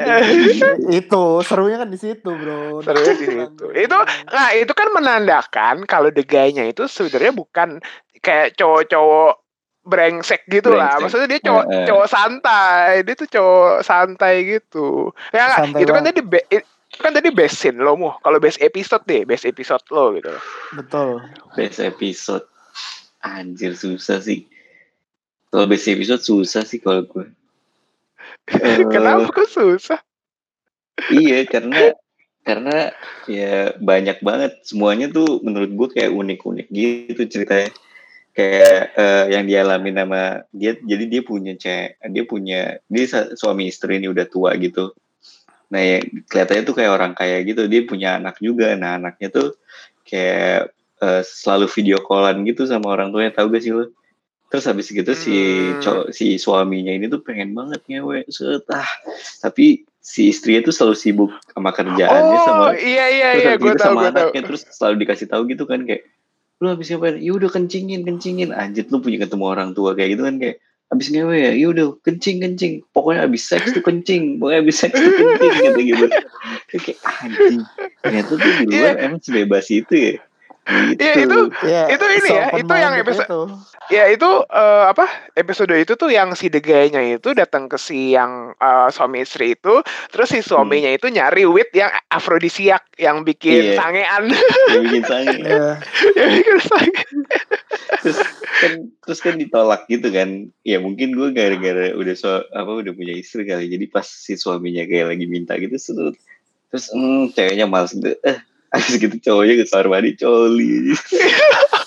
[1.06, 2.82] Itu serunya kan di situ, Bro.
[2.82, 3.66] Serunya di situ.
[3.72, 7.78] Itu Nah, itu kan menandakan kalau the guy-nya itu sebenarnya bukan
[8.20, 9.47] kayak cowok-cowok
[9.88, 11.00] brengsek gitu lah.
[11.00, 11.02] Brengsek.
[11.08, 11.86] Maksudnya dia cowok Heeh.
[11.88, 12.92] cowok santai.
[13.02, 14.88] Dia tuh cowok santai gitu.
[15.32, 15.56] Ya?
[15.56, 16.68] Santai itu kan tadi be- itu
[17.00, 18.12] kan tadi best scene lo mu.
[18.20, 20.32] Kalau best episode deh, best episode lo gitu.
[20.76, 21.24] betul.
[21.56, 22.44] best episode
[23.18, 24.46] anjir susah sih
[25.50, 27.26] kalau best episode susah sih kalau gue
[28.48, 30.00] Eh, Kenapa kok susah?
[31.12, 31.92] iya karena
[32.42, 32.96] karena
[33.28, 37.68] ya banyak banget semuanya tuh menurut gue kayak unik-unik gitu ceritanya
[38.38, 43.98] kayak eh, yang dialami nama dia jadi dia punya cewek dia punya dia suami istri
[43.98, 44.94] ini udah tua gitu.
[45.74, 47.66] Nah ya kelihatannya tuh kayak orang kaya gitu.
[47.66, 48.78] Dia punya anak juga.
[48.78, 49.58] Nah anaknya tuh
[50.06, 50.70] kayak
[51.02, 53.34] eh, selalu video callan gitu sama orang tuanya.
[53.34, 53.90] Tahu gak sih lo?
[54.48, 55.36] Terus habis gitu si
[55.74, 55.82] Hmm.
[55.84, 58.24] cow- si suaminya ini tuh pengen banget ngewe.
[58.32, 58.88] Set ah.
[59.44, 63.72] Tapi si istrinya tuh selalu sibuk sama kerjaannya Oh, sama iya iya terus iya, gue
[63.76, 64.16] gitu tahu sama gue tahu.
[64.16, 66.08] anaknya terus selalu dikasih tahu gitu kan kayak
[66.58, 68.50] lu habis ngapain ya udah kencingin kencingin.
[68.52, 71.86] Anjir lu punya ketemu orang tua kayak gitu kan kayak habis ngewe ya ya udah
[72.02, 72.74] kencing kencing.
[72.92, 76.06] Pokoknya habis seks tuh kencing pokoknya habis seks tuh kencing gitu gitu.
[76.68, 77.58] Kayak- kayak anjing
[78.02, 80.14] ternyata tuh di luar emang sebebas itu ya.
[80.68, 81.00] Gitu.
[81.00, 83.42] Iya, itu Ya, Itu ini ya, itu yang episode- itu.
[83.88, 88.12] Ya itu eh, apa episode itu tuh yang si the guy-nya itu datang ke si
[88.12, 89.80] yang eh, suami istri itu,
[90.12, 93.80] terus si suaminya itu nyari wit yang afrodisiak yang bikin Iya.
[93.80, 94.24] sangean,
[94.68, 95.36] Dia bikin sange.
[95.40, 95.70] Iya.
[96.20, 96.92] yang bikin sange.
[98.04, 98.18] terus
[98.60, 98.72] kan
[99.08, 103.48] terus kan ditolak gitu kan ya mungkin gue gara-gara udah so apa udah punya istri
[103.48, 106.16] kali jadi pas si suaminya kayak lagi minta gitu terus
[106.70, 108.38] terus hmm, ceweknya males gitu eh
[108.76, 110.92] habis gitu cowoknya ke kamar mandi coli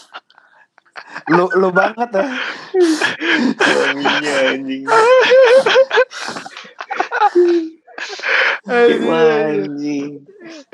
[1.28, 2.26] Lu lu banget ya.
[3.61, 4.85] suaminya anjing
[8.70, 10.24] Anjing.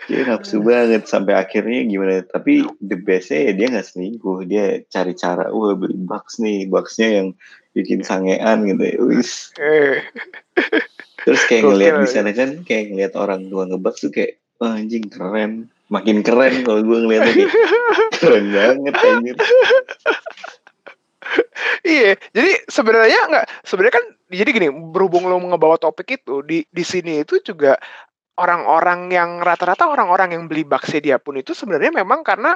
[0.06, 5.12] Dia nafsu banget sampai akhirnya gimana tapi the bestnya ya dia nggak selingkuh dia cari
[5.18, 7.28] cara wah beli box nih boxnya yang
[7.74, 8.96] bikin sangean gitu ya.
[9.02, 9.50] Wis.
[9.58, 10.00] Eh,
[11.26, 12.12] Terus kayak ngeliat di ya.
[12.14, 15.68] sana kan kayak ngeliat orang tua ngebak tuh kayak Wah, anjing keren.
[15.86, 17.52] Makin keren kalau gue ngeliatnya kayak
[18.20, 19.36] keren banget anjir.
[21.82, 26.84] Iya, jadi sebenarnya nggak sebenarnya kan jadi gini berhubung lo ngebawa topik itu di di
[26.86, 27.78] sini itu juga
[28.36, 32.54] orang-orang yang rata-rata orang-orang yang beli Bucks dia pun itu sebenarnya memang karena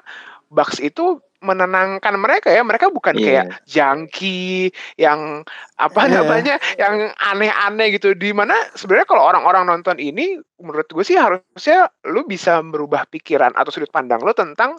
[0.51, 3.24] Bucks itu menenangkan mereka ya mereka bukan Iya.
[3.24, 4.68] kayak junkie
[5.00, 5.40] yang
[5.76, 6.12] apa Iya.
[6.20, 11.88] namanya yang aneh-aneh gitu di mana sebenarnya kalau orang-orang nonton ini menurut gue sih harusnya
[12.05, 14.76] lu bisa merubah pikiran atau sudut pandang lo tentang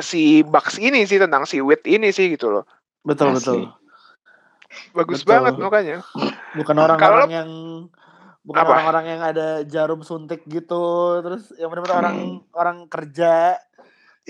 [0.00, 2.64] si Bucks ini sih tentang si Wit ini sih gitu loh
[3.04, 3.60] Betul Asli.
[3.60, 3.60] betul.
[4.96, 5.30] bagus Betul.
[5.36, 5.96] banget makanya
[6.50, 7.50] Bukan orang-orang yang
[8.40, 12.18] bukan orang-orang yang ada jarum suntik gitu, terus yang benar-benar orang
[12.56, 13.60] orang kerja.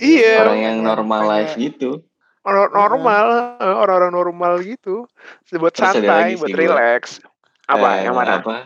[0.00, 0.34] Iya.
[0.42, 2.00] Orang yang normal life gitu.
[2.40, 3.26] Orang normal,
[3.60, 5.04] orang-orang normal gitu.
[5.52, 7.20] Buat Terus santai, lagi buat relax.
[7.68, 8.40] Apa Eh, yang mana?
[8.40, 8.56] Apa?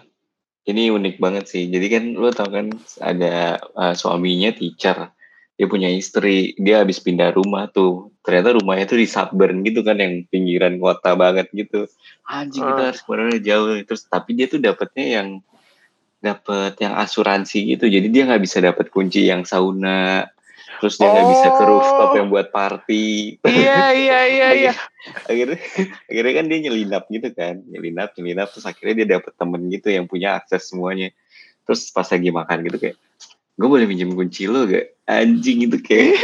[0.65, 1.67] Ini unik banget sih.
[1.69, 2.71] Jadi kan lo tau kan
[3.03, 5.11] ada eh, suaminya teacher.
[5.55, 6.55] Dia punya istri.
[6.57, 8.15] Dia habis pindah rumah tuh.
[8.23, 11.91] Ternyata rumahnya tuh di suburban gitu kan yang pinggiran kota banget gitu.
[12.25, 12.87] Anjing kita Ah.
[12.95, 13.75] harus ke mana jauh.
[13.85, 15.29] Terus tapi dia tuh dapetnya yang
[16.19, 17.85] dapet yang asuransi gitu.
[17.85, 20.31] Jadi dia nggak bisa dapet kunci yang sauna.
[20.85, 22.15] Terus dia nggak bisa ke rooftop Oh.
[22.15, 23.05] yang buat party.
[23.41, 24.73] Iya, iya, iya, iya.
[25.23, 25.57] akhirnya
[26.05, 30.05] akhirnya kan dia nyelinap gitu kan nyelinap nyelinap terus akhirnya dia dapet temen gitu yang
[30.05, 31.09] punya akses semuanya
[31.63, 32.97] terus pas lagi makan gitu kayak
[33.55, 36.21] gue boleh minjem kunci lo gak anjing itu kayak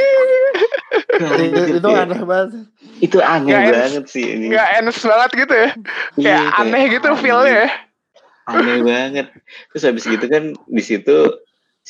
[0.90, 2.50] Itu, Anjir, itu kayak- aneh banget.
[2.98, 3.72] itu aneh enak.
[3.74, 5.68] banget sih ini Nggak enes banget gitu ya.
[6.14, 7.68] Iya, Kayak aneh gitu feel-nya ya.
[8.46, 9.26] aneh banget
[9.68, 11.16] terus habis gitu kan di situ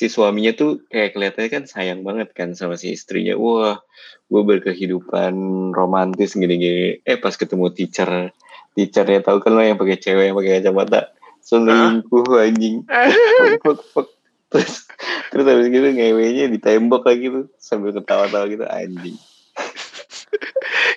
[0.00, 3.36] si suaminya tuh kayak kelihatannya kan sayang banget kan sama si istrinya.
[3.36, 3.84] Wah
[4.32, 5.36] gue berkehidupan
[5.76, 7.04] romantis gini-gini.
[7.04, 8.32] Eh pas ketemu teacher
[8.72, 11.12] teachernya tahu kan lo yang pakai cewek yang pakai kacamata.
[11.44, 12.88] Selingkuh anjing.
[12.88, 14.08] Fuk, fuk, fuk.
[14.50, 14.90] terus
[15.30, 19.14] terus habis gitu ngewenya ditembak lagi tuh sambil ketawa-tawa gitu anjing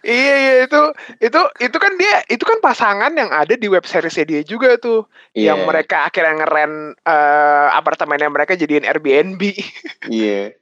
[0.04, 0.82] Iya, iya itu
[1.24, 5.08] itu itu kan dia itu kan pasangan yang ada di web seriesnya dia juga tuh.
[5.34, 9.42] Yang Iya, mereka akhirnya ngeren eh, apartemennya mereka jadiin Airbnb.
[10.12, 10.54] iya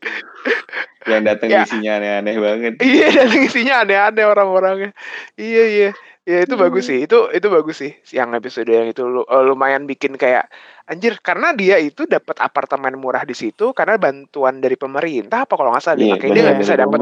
[1.09, 1.65] yang datang Ya.
[1.65, 4.91] isinya aneh-aneh banget iya, dan isinya aneh-aneh orang-orangnya.
[5.35, 5.89] Iya, iya.
[6.21, 7.01] Ya itu bagus sih.
[7.09, 7.97] Itu itu bagus sih.
[8.13, 10.47] Yang episode yang itu eh, lumayan bikin kayak
[10.85, 15.73] anjir karena dia itu dapat apartemen murah di situ karena bantuan dari pemerintah apa kalau
[15.73, 16.05] nggak salah deh.
[16.05, 16.99] Iya, Makanya dia nggak bisa dapat.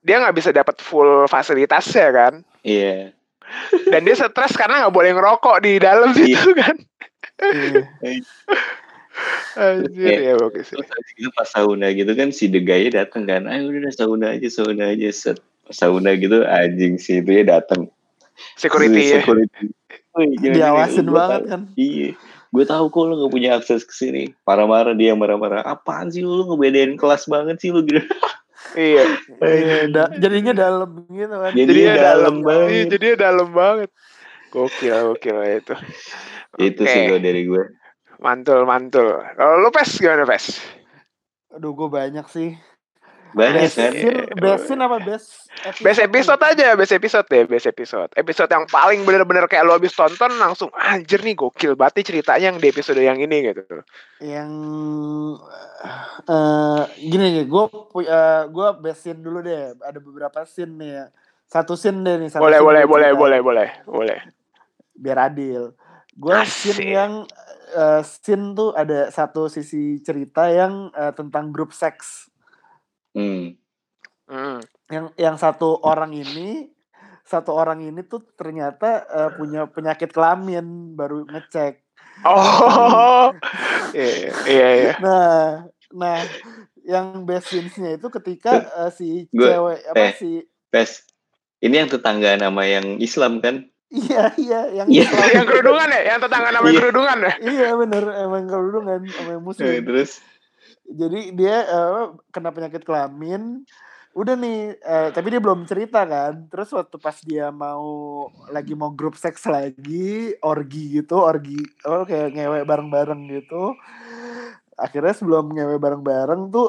[0.00, 2.34] Dia nggak bisa dapat full fasilitasnya kan.
[2.62, 3.12] iya
[3.90, 6.76] Dan dia stres karena nggak boleh ngerokok di dalam situ kan.
[7.40, 7.82] Iya.
[9.58, 10.32] Anjir Iya.
[10.32, 10.76] ya bagus sih.
[10.78, 14.26] Terus habis itu pas sauna gitu kan si the guy datang kan, ayo udah sauna
[14.38, 15.38] aja, sauna aja, set.
[15.70, 17.90] Sauna gitu anjing si itu ya datang.
[18.56, 19.20] Security ya.
[19.20, 19.70] Security.
[20.10, 21.50] Gini-gini, Diawasin gua banget tahu.
[21.52, 21.60] kan.
[21.76, 22.10] Iya.
[22.50, 24.34] Gue tahu kok lo gak punya akses ke sini.
[24.42, 25.62] Marah-marah dia marah-marah.
[25.62, 28.02] Apaan sih lu, lu ngebedain kelas banget sih lu gitu.
[28.76, 29.04] Iya.
[29.42, 31.52] Iya, da- jadinya dalam gitu kan.
[31.52, 32.70] Jadi Jadinya dalam banget.
[32.70, 33.90] Iya, jadinya dalam banget.
[34.50, 35.74] Gokil, gokil itu.
[36.58, 36.90] Itu Oke.
[36.90, 37.64] sih kalau dari gue.
[38.20, 39.22] Mantul, mantul.
[39.38, 40.60] Kalau lu pes gimana pes?
[41.54, 42.54] Aduh, gue banyak sih.
[43.30, 43.92] Banyak Best kan.
[43.94, 45.28] scene, best scene apa best
[45.62, 45.84] episode?
[45.86, 48.10] Best episode aja, best episode deh, best episode.
[48.18, 52.46] Episode yang paling bener-bener kayak lu habis tonton langsung anjir nih gokil banget nih ceritanya
[52.50, 53.62] yang di episode yang ini gitu.
[54.18, 54.50] Yang
[56.26, 59.78] eh gini nih, gue uh, gue best scene dulu deh.
[59.78, 61.04] Ada beberapa scene nih ya.
[61.50, 62.30] Satu scene deh nih.
[62.30, 64.18] Satu Boleh, scene boleh, boleh, boleh, boleh, boleh.
[64.94, 65.74] Biar adil.
[66.14, 67.12] Gue scene yang
[67.74, 72.29] eh, scene tuh ada satu sisi cerita yang eh, tentang grup seks.
[73.12, 73.58] Hmm.
[74.24, 74.58] Hmm.
[74.86, 76.70] Yang yang satu orang ini
[77.22, 81.82] satu orang ini tuh ternyata eh, punya penyakit kelamin baru ngecek.
[82.22, 83.30] Oh.
[83.90, 84.92] Iya, iya, iya.
[85.02, 86.22] Nah, nah
[86.80, 90.12] yang best scenes-nya itu ketika uh, si Gua- cewek apa eh.
[90.14, 90.30] si
[90.68, 91.02] Pes.
[91.58, 93.66] Ini yang tetangga nama yang Islam kan?
[93.90, 94.86] iya iya yang.
[94.86, 95.26] Islam.
[95.34, 96.80] yang kerudungan ya, yang tetangga namanya Iya.
[96.80, 97.32] kerudungan ya.
[97.42, 100.10] iya bener emang kerudungan sama yang Eh, muslim terus
[100.90, 103.62] jadi dia eh, kena penyakit kelamin.
[104.10, 106.50] Udah nih eh, tapi dia belum cerita kan.
[106.50, 112.34] Terus waktu pas dia mau lagi mau grup seks lagi orgi gitu orgi oh kayak
[112.34, 113.74] ngewe bareng-bareng gitu.
[114.74, 116.68] Akhirnya sebelum ngewe bareng-bareng tuh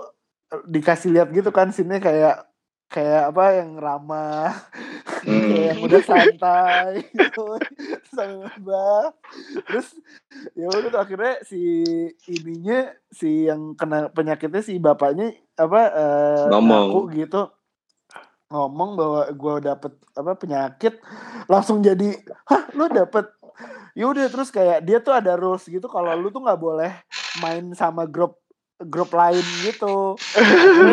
[0.68, 2.51] dikasih lihat gitu kan sini kayak
[2.92, 4.52] kayak apa yang ramah
[5.22, 5.38] Hmm.
[5.54, 7.46] kayak yang udah santai gitu
[8.18, 9.14] sama mbak
[9.70, 9.94] terus
[10.58, 11.62] ya udah tuh akhirnya si
[12.26, 16.90] ininya si yang kena penyakitnya si bapaknya apa eh, Ngomong.
[16.90, 17.42] ngaku gitu
[18.50, 20.94] ngomong bahwa gue dapet apa penyakit
[21.46, 22.18] langsung jadi
[22.50, 23.30] hah lu dapet
[23.94, 26.92] yaudah terus kayak dia tuh ada rules gitu kalau lu tuh nggak boleh
[27.46, 28.42] main sama grup
[28.88, 30.16] grup lain gitu.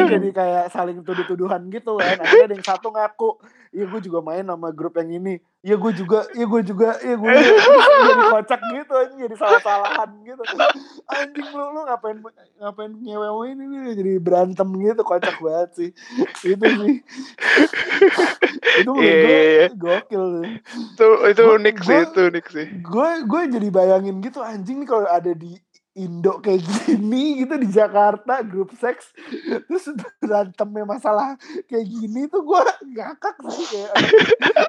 [0.09, 2.19] Jadi kayak saling tuduh-tuduhan gitu kan.
[2.21, 5.37] Akhirnya ada yang satu ngaku iya gue juga main sama grup yang ini.
[5.61, 9.37] Iya gue juga iya gue juga iya gue juga." Terus jadi kocak gitu anjing jadi
[9.37, 10.43] salah-salahan gitu.
[11.09, 12.17] Anjing lu lu ngapain
[12.59, 15.91] ngapain nyewe ini nih jadi berantem gitu kocak banget sih.
[16.45, 16.95] Itu sih.
[18.79, 19.67] Itu menurut Iya, gue iya, iya.
[19.75, 20.25] gokil.
[20.43, 20.55] Sih
[20.95, 22.67] Itu itu unik sih, itu unik sih.
[22.79, 25.59] gue gue jadi bayangin gitu anjing nih kalau ada di
[25.99, 29.11] Indo kayak gini gitu di Jakarta grup seks
[29.67, 31.35] terus berantemnya masalah
[31.67, 32.61] kayak gini tuh gue
[32.95, 34.15] ngakak sih kayak anak,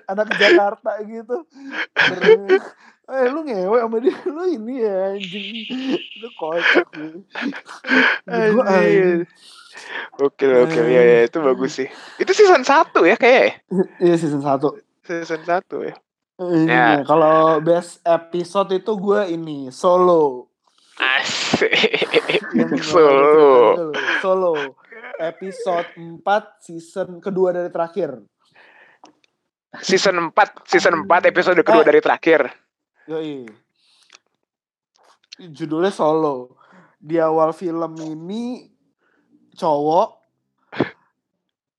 [0.09, 1.45] anak Jakarta gitu
[1.93, 2.73] Ber-
[3.09, 5.47] eh lu ngewe sama dia lu ini ya anjing
[5.97, 9.25] itu kocak gua, Anjir.
[10.19, 11.89] Oke, oke, ya, ya, itu bagus sih.
[12.19, 13.63] Itu season 1 ya kayak
[13.97, 14.61] iya season 1
[15.01, 15.95] Season 1 ya.
[16.39, 17.01] ini Ya.
[17.03, 20.48] kalau best episode itu gue ini solo
[20.99, 21.71] Asik.
[22.83, 23.91] Solo.
[24.19, 24.51] solo
[25.19, 26.19] episode 4
[26.59, 28.19] season kedua dari terakhir
[29.79, 31.88] Season 4, season 4 episode kedua Eh.
[31.88, 32.41] dari terakhir.
[33.05, 33.45] Yoi.
[35.53, 36.57] Judulnya Solo.
[36.97, 38.65] Di awal film ini
[39.53, 40.09] cowok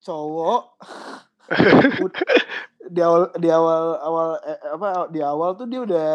[0.00, 0.62] cowok
[2.94, 6.08] di awal di awal awal eh, apa di awal tuh dia udah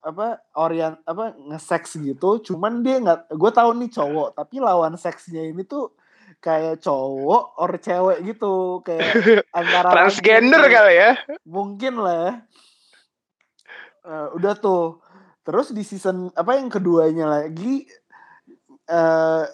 [0.00, 5.46] apa orient apa nge-sex gitu cuman dia nggak gue tahu nih cowok tapi lawan seksnya
[5.46, 5.96] ini tuh
[6.38, 9.08] kayak cowok or cewek gitu kayak
[9.56, 11.12] antara Transgender laki- kali ya.
[11.42, 12.32] mungkin lah ya.
[14.02, 15.02] Eh, udah tuh
[15.42, 17.86] terus di season apa yang keduanya lagi
[18.86, 19.44] eh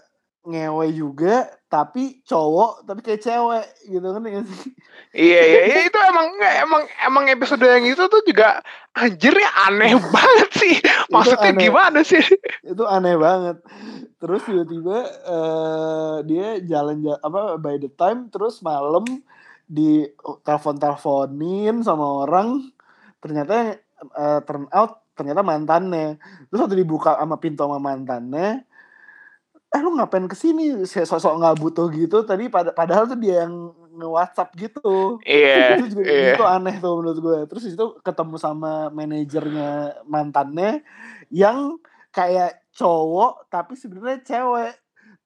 [0.42, 4.70] ngewe juga tapi cowok tapi kayak cewek gitu kan ya sih
[5.12, 10.74] Iya, iya, itu emang emang emang episode yang itu tuh juga anjirnya aneh banget sih.
[11.12, 11.68] Maksudnya aneh.
[11.68, 12.24] gimana sih?
[12.64, 13.60] itu aneh banget
[14.16, 19.02] terus tiba-tiba eh dia jalan ja- apa by the time terus malam
[19.66, 20.06] di
[20.42, 22.72] telepon teleponin sama orang
[23.18, 26.16] ternyata eh, turn out ternyata mantannya
[26.48, 28.62] terus waktu dibuka sama pintu sama mantannya
[29.72, 30.84] eh lu ngapain ke sini?
[30.84, 32.22] Saya sosok nggak butuh gitu.
[32.28, 35.16] Tadi pada padahal tuh dia yang nge WhatsApp gitu.
[35.24, 36.32] Iya, itu juga iya.
[36.36, 37.38] itu aneh tuh menurut gue.
[37.48, 40.84] Terus itu ketemu sama manajernya mantannya
[41.32, 41.80] yang
[42.12, 44.72] kayak cowok tapi sebenarnya cewek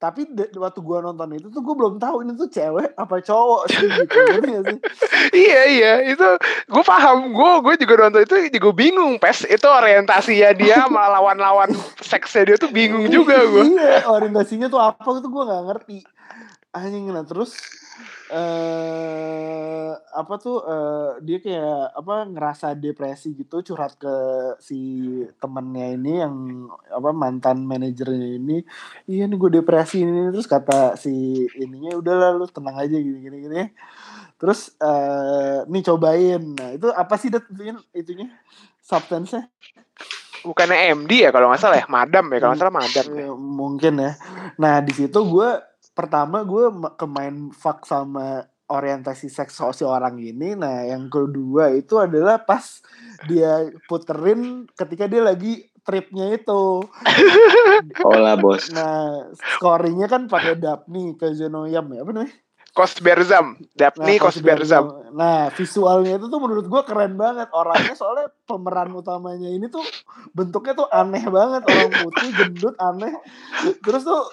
[0.07, 3.63] tapi de- waktu gue nonton itu tuh gue belum tahu ini tuh cewek apa cowok
[3.67, 4.21] sih gitu.
[4.63, 4.79] Sih?
[5.47, 5.93] Iya iya.
[6.07, 6.39] Itu
[6.71, 7.35] gue paham.
[7.35, 9.43] Gue gue juga nonton itu juga bingung pes.
[9.51, 15.03] Itu orientasinya dia sama lawan-lawan seksnya dia tuh bingung juga gue iya orientasinya tuh apa
[15.19, 15.99] itu gue nggak ngerti.
[16.71, 17.59] Anjing nah terus
[18.27, 24.17] eh apa tuh eh, dia kayak apa ngerasa depresi gitu curhat ke
[24.61, 24.81] si
[25.37, 26.35] temennya ini yang
[26.89, 28.65] apa mantan manajernya ini
[29.09, 30.33] iya nih gue depresi ini.
[30.33, 33.63] Terus kata si ininya udah lu tenang aja gini gini gini.
[34.37, 36.43] Terus eh nih cobain.
[36.57, 38.29] Nah itu apa sih dat itunya itunya?
[38.81, 39.49] Substance-nya?
[40.47, 41.87] Bukannya MD ya kalau nggak salah ya?
[41.91, 43.27] Madam ya kalau nggak salah madam ya.
[43.27, 44.13] Ya, mungkin ya.
[44.61, 45.51] Nah di situ gue
[45.97, 46.69] pertama gue
[47.01, 50.53] kemain fuck sama orientasi seks si orang ini.
[50.53, 52.85] Nah yang kedua itu adalah pas
[53.25, 56.85] dia puterin ketika dia lagi tripnya itu.
[58.13, 58.69] Olah bos.
[58.75, 62.37] Nah scoringnya kan pakai Daphne ke Zenoyam ya apa namanya?
[62.77, 69.49] Kosberzam Daphne Kosberzam Nah visualnya itu tuh menurut gue keren banget orangnya soalnya pemeran utamanya
[69.49, 69.81] ini tuh
[70.37, 73.17] bentuknya tuh aneh banget orang putih gendut aneh
[73.81, 74.29] terus tuh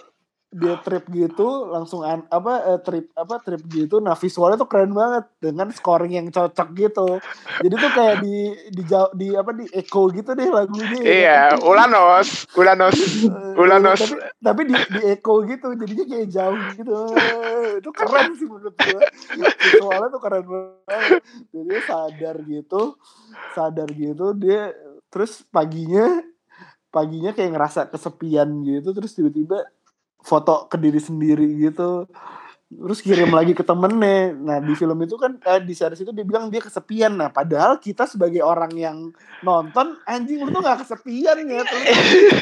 [0.53, 3.97] dia trip gitu langsung an, apa eh, trip apa trip gitu.
[3.97, 7.17] Nah visualnya tuh keren banget dengan scoring yang cocok gitu.
[7.65, 8.37] Jadi tuh kayak di
[8.69, 11.01] di jauh di apa di echo gitu deh lagunya.
[11.01, 11.09] Ya.
[11.09, 13.97] Iya, Ulanos, Ulanos, Eh, Ulanos.
[13.99, 16.99] tapi, tapi di, di echo gitu jadinya kayak jauh gitu.
[17.81, 19.01] Itu keren sih menurut gue
[19.57, 21.21] visualnya tuh keren banget.
[21.49, 22.81] Jadi sadar gitu
[23.57, 24.37] sadar gitu.
[24.37, 24.69] Dia
[25.09, 26.21] terus paginya
[26.93, 28.93] paginya kayak ngerasa kesepian gitu.
[28.93, 29.65] Terus tiba-tiba
[30.23, 32.07] foto ke diri sendiri gitu
[32.73, 36.25] terus kirim lagi ke temennya nah di film itu kan eh, di series itu dia
[36.25, 38.97] bilang dia kesepian nah padahal kita sebagai orang yang
[39.45, 41.85] nonton anjing lu tuh gak kesepian ya terus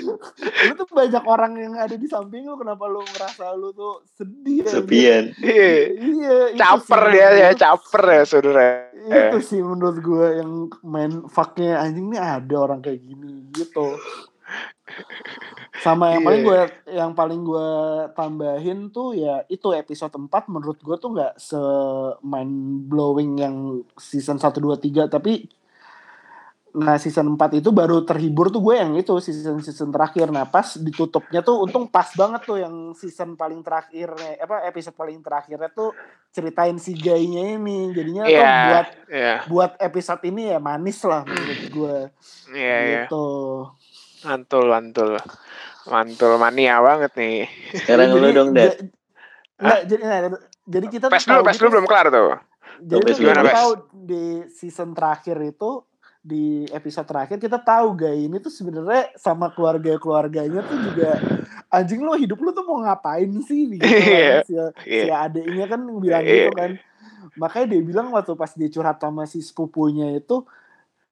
[0.71, 4.63] lu tuh banyak orang yang ada di samping lu kenapa lu ngerasa lu tuh sedih
[4.63, 4.75] anjing?
[4.81, 5.23] Sepian.
[5.41, 5.73] Iya.
[5.99, 8.67] iya Caper dia ya, caper ya saudara.
[9.01, 10.51] itu sih menurut gue yang
[10.85, 13.97] main fucknya anjing ini ada orang kayak gini gitu
[15.81, 16.27] sama yang Iya.
[16.27, 16.59] paling gue
[16.91, 17.69] yang paling gue
[18.13, 21.61] tambahin tuh ya itu episode 4 menurut gue tuh nggak se
[22.21, 23.55] mind blowing yang
[23.95, 25.47] season 1 2 3 tapi
[26.71, 30.79] nah season 4 itu baru terhibur tuh gue yang itu season season terakhir nah pas
[30.79, 35.91] ditutupnya tuh untung pas banget tuh yang season paling terakhirnya apa episode paling terakhirnya tuh
[36.31, 41.27] ceritain si gaynya ini jadinya tuh Iya, buat iya, buat episode ini ya manis lah
[41.27, 41.97] menurut gue
[42.55, 43.03] iya, iya.
[43.03, 43.27] gitu.
[44.21, 45.11] Mantul, mantul.
[45.89, 47.49] Mantul mania banget nih.
[47.73, 48.77] Sekarang lu dong, Dad.
[49.61, 50.19] Nggak, jadi, nah,
[50.65, 52.29] jadi kita tuh Pes dulu, pes gitu, dulu belum kelar tuh.
[52.81, 53.53] Jadi tuh kita Pes.
[53.57, 55.71] tahu di season terakhir itu
[56.21, 61.17] di episode terakhir kita tahu gay ini tuh sebenarnya sama keluarga keluarganya tuh juga
[61.73, 64.45] anjing lo hidup lu tuh mau ngapain sih gitu Iya, kan.
[64.45, 64.53] si,
[64.85, 65.17] si Iya.
[65.17, 66.33] adiknya kan bilang Iya.
[66.45, 66.71] gitu kan
[67.33, 70.45] makanya dia bilang waktu pas dia curhat sama si sepupunya itu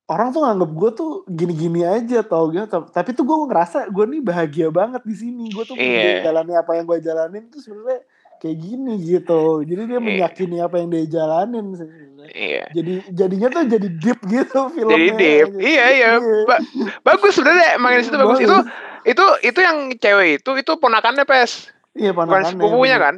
[0.09, 4.21] orang tuh nganggep gue tuh gini-gini aja tau gitu tapi tuh gue ngerasa gue nih
[4.21, 6.25] bahagia banget di sini gue tuh Iya.
[6.25, 8.01] jalani apa yang gue jalanin tuh sebenarnya
[8.39, 10.01] kayak gini gitu jadi dia Iya.
[10.01, 12.63] meyakini apa yang dia jalanin sebenarnya Iya.
[12.71, 15.47] jadi jadinya tuh jadi deep gitu filmnya Jadi deep.
[15.55, 16.09] Iya, iya.
[16.43, 16.63] Ba-
[17.03, 18.37] bagus sebenarnya emang di situ bagus.
[18.39, 18.57] Itu
[19.01, 21.69] itu itu yang cewek itu itu ponakannya pes.
[21.91, 23.05] iya Bukan ponakannya, sepupunya bener.
[23.05, 23.15] kan?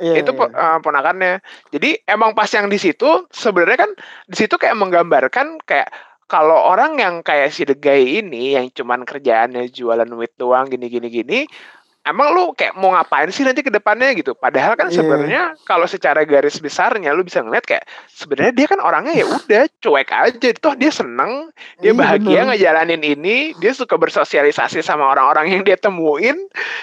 [0.00, 0.46] Iya, itu iya.
[0.48, 1.32] eh, ponakannya.
[1.70, 3.90] Jadi emang pas yang di situ sebenarnya kan
[4.24, 5.92] di situ kayak menggambarkan kayak
[6.24, 10.88] kalau orang yang kayak si The Guy ini yang cuman kerjaannya jualan wit doang gini
[10.88, 11.38] gini gini
[12.04, 14.36] Emang lu kayak mau ngapain sih nanti ke depannya gitu?
[14.36, 15.00] Padahal kan Iya.
[15.00, 19.64] sebenarnya kalau secara garis besarnya lu bisa ngeliat kayak sebenarnya dia kan orangnya ya udah
[19.80, 20.48] cuek aja.
[20.60, 21.48] Toh dia seneng,
[21.80, 22.48] dia Iya, bahagia bener.
[22.52, 26.36] ngejalanin ini, dia suka bersosialisasi sama orang-orang yang dia temuin.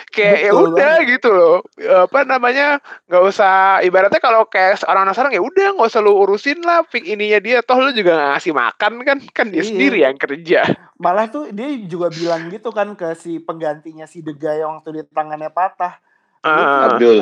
[0.10, 1.58] Kayak ya udah gitu loh.
[1.78, 2.82] Apa namanya?
[3.06, 3.54] nggak usah
[3.84, 7.60] ibaratnya kalau kayak orang nasarang ya udah nggak usah lu urusin lah pik ininya dia
[7.60, 9.68] toh lu juga nggak ngasih makan kan kan dia Iya.
[9.68, 10.62] sendiri yang kerja
[10.96, 15.02] malah tuh dia juga bilang gitu kan ke si penggantinya si Guy yang waktu di
[15.12, 16.00] tangannya patah.
[16.42, 17.16] Lu tuh, Ah, Abdul.
[17.16, 17.22] si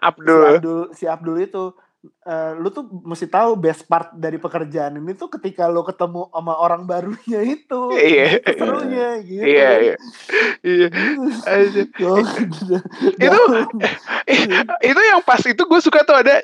[0.00, 0.44] Abdul.
[0.44, 1.64] Abdul si Abdul itu
[2.30, 6.54] eh, lu tuh mesti tahu best part dari pekerjaan ini tuh ketika lu ketemu sama
[6.54, 8.38] orang barunya itu Iya.
[8.46, 9.94] Serunya gitu iya iya
[10.62, 10.88] iya
[13.18, 13.66] Itu-
[14.90, 16.42] itu yang pas itu gue suka tuh ada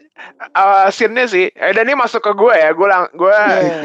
[0.52, 3.78] uh, scene-nya sih eh, dan ini masuk ke gue ya gue lang gue Iya.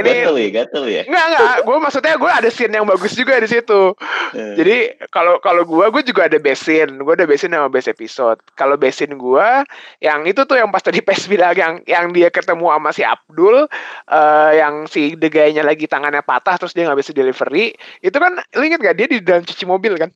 [0.00, 1.02] ini Gatel ya, gatel ya.
[1.06, 3.94] Enggak enggak, gue maksudnya gue ada scene yang bagus juga di situ.
[4.32, 4.76] Eh, Jadi
[5.08, 8.40] kalau kalau gue gue juga ada besin, gue ada besin sama base episode.
[8.56, 9.48] Kalau besin gue
[10.00, 13.66] yang itu tuh yang pas tadi Pes bilang yang yang dia ketemu sama si Abdul,
[14.08, 18.38] eh, yang si the guy-nya lagi tangannya patah terus dia nggak bisa delivery, itu kan
[18.56, 20.10] lu inget gak dia di dalam cuci mobil kan?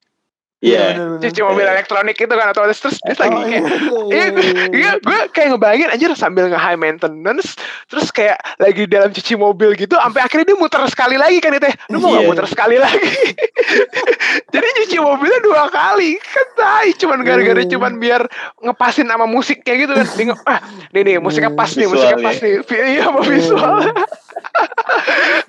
[0.64, 0.96] Iya.
[0.96, 1.20] bener-bener.
[1.22, 3.62] Cuci mobil elektronik itu kan atau terus dia lagi Oh, kayak
[4.08, 4.26] iya, Iya,
[4.72, 7.52] iya, gue kayak ngebayangin anjir sambil nge high maintenance,
[7.86, 11.68] terus kayak lagi dalam cuci mobil gitu, sampai akhirnya dia muter sekali lagi kan itu,
[11.90, 12.30] lu mau nggak Iya.
[12.30, 13.04] muter sekali lagi?
[14.54, 17.70] Jadi cuci mobilnya dua kali, kan tai, cuman gara-gara Iya.
[17.70, 18.22] cuman biar
[18.58, 20.60] ngepasin sama musiknya gitu kan, dia nge- ah,
[20.90, 22.52] nih nih musiknya pas nih, musiknya pas nih,
[22.88, 23.74] iya sama visual,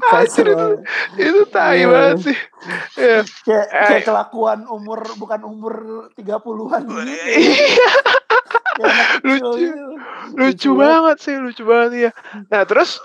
[0.02, 0.80] Pas anjir itu, banget.
[1.20, 1.88] itu tai Iya.
[1.88, 2.38] banget sih,
[2.96, 3.20] Iya.
[3.46, 3.88] kayak, Eh.
[3.88, 5.74] kayak kelakuan umur bukan umur
[6.18, 7.02] 30-an gitu.
[8.76, 8.92] Iya.
[9.24, 9.56] Lucu.
[9.56, 9.88] gitu.
[10.36, 12.12] lucu banget sih lucu banget ya
[12.52, 13.00] nah terus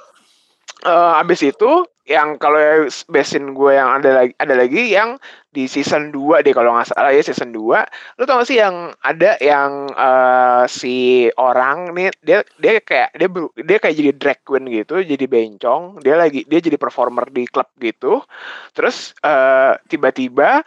[0.82, 5.14] eh abis itu yang kalau besin gue yang ada lagi ada lagi yang
[5.54, 8.90] di season 2 deh kalau nggak salah ya season 2 lu tau gak sih yang
[8.98, 13.28] ada yang eh, si orang nih dia dia kayak dia
[13.62, 17.70] dia kayak jadi drag queen gitu jadi bencong dia lagi dia jadi performer di klub
[17.78, 18.26] gitu
[18.74, 20.66] terus eh, tiba-tiba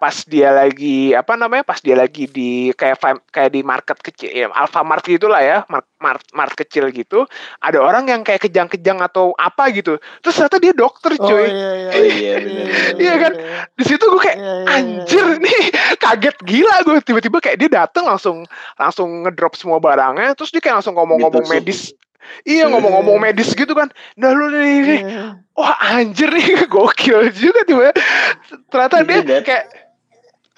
[0.00, 2.96] pas dia lagi apa namanya pas dia lagi di kayak
[3.28, 7.28] kayak di market kecil ya, Alfamart gitulah ya mart, mart, mart kecil gitu
[7.60, 11.70] ada orang yang kayak kejang-kejang atau apa gitu terus ternyata dia dokter Oh cuy iya
[11.76, 11.90] iya.
[11.92, 12.96] Oh, iya, bener, bener.
[12.96, 13.32] Iya kan?
[13.76, 14.74] di situ gue kayak Iya, iya, iya.
[14.80, 15.62] anjir nih
[16.08, 18.36] kaget gila gue tiba-tiba kayak dia dateng langsung
[18.80, 21.60] langsung ngedrop semua barangnya terus dia kayak langsung ngomong-ngomong Ditusuk.
[21.60, 21.80] medis
[22.48, 25.24] iya ngomong-ngomong medis gitu kan nah lu nih, nih Iya.
[25.52, 27.92] wah anjir nih gokil juga tiba
[28.72, 29.89] ternyata Iya, dia kayak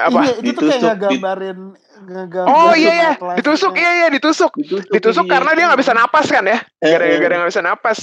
[0.05, 1.61] apa Iya, itu tuh kayak Ditusuk, ngegambarin
[2.03, 3.37] ngegambarin oh iya ya life-nya.
[3.39, 5.33] ditusuk iya iya ditusuk Ditusuk, ditusuk iya.
[5.33, 7.39] karena dia nggak bisa napas kan ya Eh, gara-gara eh.
[7.39, 7.99] nggak bisa napas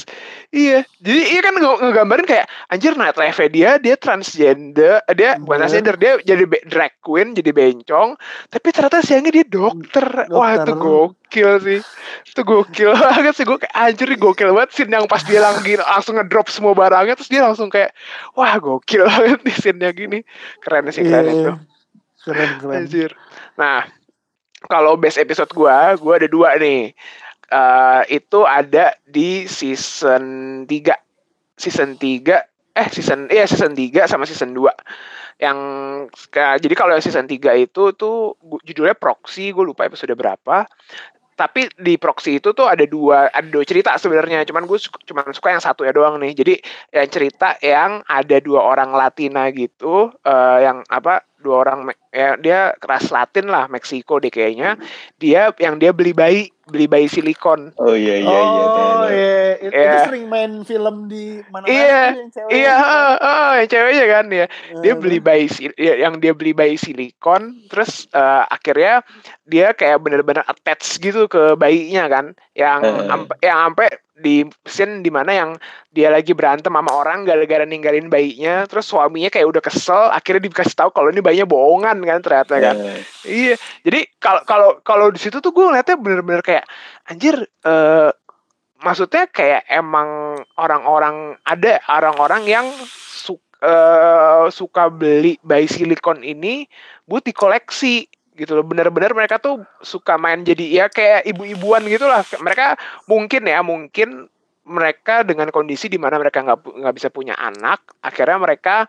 [0.50, 5.36] iya jadi iya kan nge- ngegambarin kayak anjir night life dia dia transgender eh, dia
[5.36, 5.62] bukan Iya.
[5.62, 8.16] transgender dia jadi drag queen jadi bencong
[8.48, 10.80] tapi ternyata siangnya dia dokter wah itu Dokter.
[10.80, 11.80] gokil sih
[12.26, 16.16] itu gokil banget sih gue kayak anjir gokil banget scene yang pas dia lagi langsung
[16.16, 17.92] ngedrop semua barangnya terus dia langsung kayak
[18.32, 20.24] wah gokil banget nih scene nya gini
[20.58, 21.36] keren sih Iya, keren iya.
[21.36, 21.54] itu
[22.24, 22.84] Keren keren.
[23.56, 23.88] Nah,
[24.68, 26.92] kalau best episode gua, gua ada dua nih.
[27.50, 30.24] Eh itu ada di season
[30.68, 30.94] 3.
[31.60, 32.50] Season 3
[32.80, 34.70] eh season iya season 3 sama season 2.
[35.40, 35.60] Yang
[36.36, 40.68] jadi kalau season 3 itu tuh judulnya Proxy, gue lupa episode berapa.
[41.40, 44.76] Tapi di Proxy itu tuh ada dua ada dua cerita sebenarnya, cuman gue
[45.08, 46.36] cuman suka yang satu ya doang nih.
[46.36, 46.60] Jadi
[46.92, 51.80] yang cerita yang ada dua orang Latina gitu, eh, yang apa dua orang
[52.12, 54.76] ya dia keras Latin lah Meksiko deh kayaknya.
[55.18, 57.74] Dia yang dia beli bayi beli bayi silikon.
[57.82, 58.62] Oh iya iya iya.
[58.62, 59.04] oh tahu.
[59.10, 60.00] iya, It- itu Iya.
[60.06, 62.02] sering main film di mana Iya,
[62.48, 64.46] iya heeh, heeh, yang ceweknya kan ya.
[64.80, 69.02] Dia beli bayi si- ya, yang dia beli bayi silikon terus eh, akhirnya
[69.44, 72.26] dia kayak bener-bener attach gitu ke bayinya kan.
[72.54, 72.80] Yang
[73.10, 73.90] ampe- yang sampai
[74.20, 75.50] di scene di mana yang
[75.90, 80.76] dia lagi berantem sama orang gara-gara ninggalin bayinya terus suaminya kayak udah kesel akhirnya dikasih
[80.76, 82.76] tahu kalau ini bayinya bohongan kan ternyata kan.
[82.78, 86.66] Eh, Iya, jadi kalau kalau kalau di situ tuh gue ngeliatnya bener-bener kayak
[87.08, 88.12] anjir eh
[88.80, 92.66] maksudnya kayak emang orang-orang ada orang-orang yang
[92.96, 96.64] su- eh, suka beli bayi silikon ini
[97.04, 98.08] buat dikoleksi
[98.40, 98.64] gitu loh.
[98.64, 102.24] Bener-bener mereka tuh suka main jadi ya kayak ibu-ibuan gitu lah.
[102.24, 102.80] Mereka
[103.12, 104.32] mungkin ya mungkin
[104.70, 108.86] mereka dengan kondisi di mana mereka nggak nggak bisa punya anak, akhirnya mereka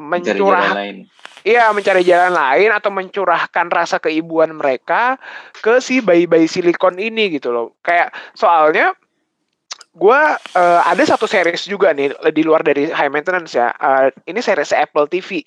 [0.00, 0.70] mencari mencurah.
[1.46, 5.14] Iya mencari jalan lain atau mencurahkan rasa keibuan mereka
[5.62, 7.78] ke si bayi-bayi silikon ini gitu loh.
[7.86, 8.94] Kayak soalnya
[9.96, 10.20] gue
[10.58, 13.74] ada satu series juga nih di luar dari High Maintenance ya.
[13.74, 15.42] Eh, ini series Apple TV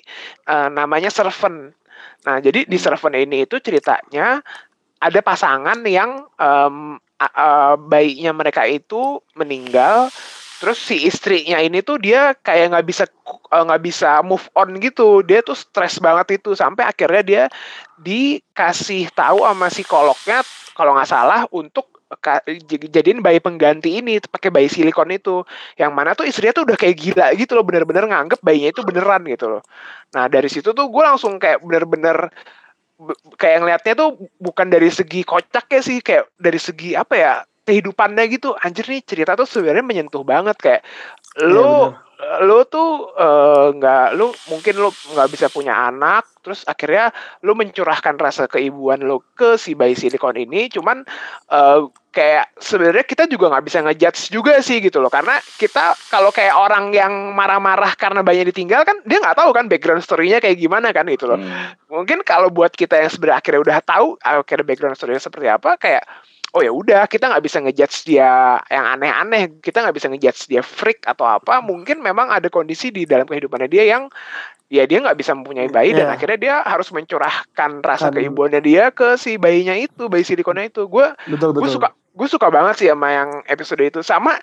[0.48, 1.72] eh, namanya Servant.
[2.28, 2.86] Nah jadi di Hmm.
[2.86, 4.44] Servant ini itu ceritanya
[5.00, 6.28] ada pasangan yang
[7.20, 10.12] a- a- bayinya mereka itu meninggal
[10.60, 13.04] terus si istrinya ini tuh dia kayak nggak bisa
[13.56, 17.44] eh, nggak bisa move on gitu dia tuh stres banget itu sampai akhirnya dia
[18.00, 20.44] dikasih tahu sama psikolognya
[20.76, 21.89] kalau nggak salah untuk
[22.66, 25.46] jadiin bayi pengganti ini pakai bayi silikon itu.
[25.78, 29.22] Yang mana tuh istrinya tuh udah kayak gila gitu loh bener-bener nganggep bayinya itu beneran
[29.30, 29.62] gitu loh.
[30.18, 32.34] Nah dari situ tuh gue langsung kayak bener-bener
[32.98, 34.10] be- kayak ngelihatnya tuh
[34.42, 37.34] bukan dari segi kocaknya sih kayak dari segi apa ya
[37.70, 38.58] kehidupannya gitu.
[38.58, 40.58] Anjir nih cerita tuh sebenarnya menyentuh banget.
[40.58, 40.82] Kayak
[41.46, 41.94] lo
[42.46, 47.10] lo tuh eh, nggak lo mungkin lo nggak bisa punya anak terus akhirnya
[47.42, 51.02] lo mencurahkan rasa keibuan lo ke si bayi silikon ini cuman
[51.50, 56.30] eh, kayak sebenarnya kita juga nggak bisa ngejudge juga sih gitu loh karena kita kalau
[56.30, 60.58] kayak orang yang marah-marah karena bayinya ditinggal kan dia nggak tahu kan background story-nya kayak
[60.58, 61.72] gimana kan gitu loh Hmm.
[61.88, 66.04] mungkin kalau buat kita yang sebenarnya akhirnya udah tahu akhirnya background story-nya seperti apa kayak
[66.54, 69.62] oh ya udah kita nggak bisa ngejudge dia yang aneh-aneh.
[69.62, 71.62] Kita nggak bisa ngejudge dia freak atau apa.
[71.62, 74.10] Mungkin memang ada kondisi di dalam kehidupannya dia yang
[74.70, 76.14] ya dia nggak bisa mempunyai bayi dan Iya.
[76.14, 78.22] akhirnya dia harus mencurahkan rasa Kan.
[78.22, 80.86] keibuannya dia ke si bayinya itu bayi silikonnya itu.
[80.86, 84.00] Gue gue suka gue suka banget sih sama yang episode itu.
[84.06, 84.38] Sama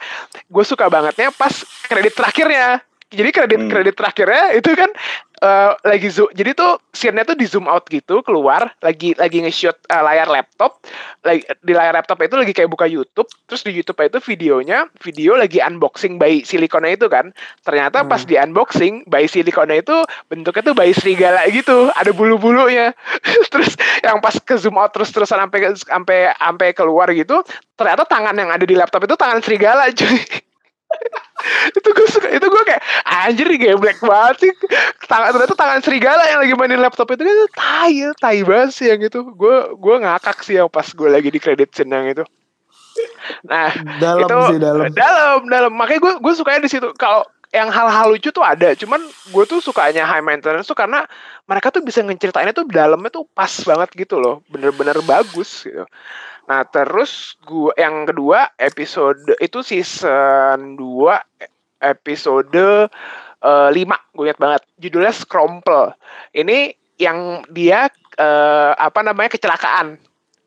[0.47, 1.55] gue suka bangetnya pas
[1.87, 3.71] kredit terakhirnya jadi kredit Hmm.
[3.71, 4.91] kredit terakhirnya itu kan
[5.37, 9.77] eh, lagi zoom jadi tuh scene-nya tuh di zoom out gitu keluar lagi lagi nge-shoot
[9.79, 10.83] eh, layar laptop
[11.23, 15.37] lagi di layar laptop itu lagi kayak buka YouTube terus di YouTube itu videonya video
[15.39, 17.31] lagi unboxing bayi silikonnya itu kan
[17.63, 18.11] ternyata Hmm.
[18.11, 19.97] pas di unboxing bayi silikonnya itu
[20.27, 22.91] bentuknya tuh bayi serigala gitu ada bulu-bulunya
[23.53, 27.45] terus yang pas ke zoom out terus terusan sampai sampai sampai keluar gitu
[27.77, 30.46] ternyata tangan yang ada di laptop itu tangan serigala cuy
[31.79, 34.53] itu gue suka itu gue kayak anjir nih geblek banget sih.
[35.07, 39.01] Tangan ternyata tangan serigala yang lagi mainin laptop itu kan tai tai banget sih yang
[39.05, 39.21] itu.
[39.35, 42.25] Gue gue ngakak sih yang pas gue lagi di credit scene yang itu.
[43.47, 43.71] Nah
[44.01, 44.85] dalam itu sih dalam.
[44.93, 45.73] dalam dalam.
[45.77, 46.89] Makanya gue gue sukanya di situ.
[46.97, 47.23] Kalau
[47.57, 48.77] yang hal-hal lucu tuh ada.
[48.77, 49.01] Cuman
[49.33, 51.09] gue tuh sukanya high maintenance tuh karena
[51.49, 54.45] mereka tuh bisa ngeceritainnya tuh dalamnya tuh pas banget gitu loh.
[54.53, 55.89] Bener-bener bagus gitu.
[56.47, 62.89] Nah terus gue yang kedua episode itu season 2 episode
[63.41, 63.73] uh, 5
[64.15, 64.63] gue ingat banget.
[64.77, 65.97] Judulnya Scrumple.
[66.37, 67.89] Ini yang dia
[68.21, 69.97] uh, apa namanya kecelakaan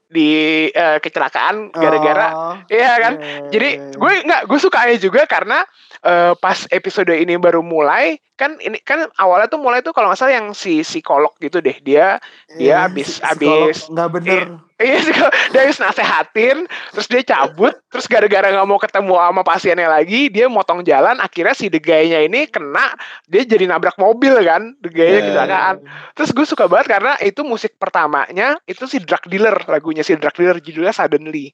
[0.10, 3.14] di uh, kecelakaan gara-gara Oh, iya kan?
[3.22, 5.62] iya, jadi gue nggak gue suka aja juga karena
[6.01, 10.16] eh, pas episode ini baru mulai kan ini kan awalnya tuh mulai tuh kalau nggak
[10.18, 14.44] salah yang si psikolog gitu deh dia dia Iya, abis- si- psikolog abis- nggak bener.
[14.80, 15.12] iya sih
[15.52, 16.58] dia harus nasehatin
[16.90, 21.52] terus dia cabut terus gara-gara nggak mau ketemu sama pasiennya lagi dia motong jalan akhirnya
[21.52, 22.96] si degaynya ini kena
[23.28, 25.26] dia jadi nabrak mobil kan degaynya Iya.
[25.28, 25.76] kecelakaan.
[26.16, 30.32] Terus gue suka banget karena itu musik pertamanya itu si drug dealer lagunya si drug
[30.32, 31.52] dealer judulnya suddenly.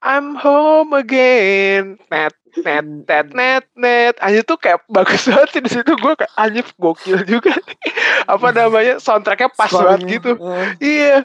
[0.00, 2.00] I'm home again.
[2.08, 6.32] Net net net net net aja tuh kayak bagus banget sih di situ gue kayak
[6.38, 7.50] anjir gokil juga
[8.32, 10.68] apa namanya soundtracknya pas banget gitu eh.
[10.78, 11.16] Iya.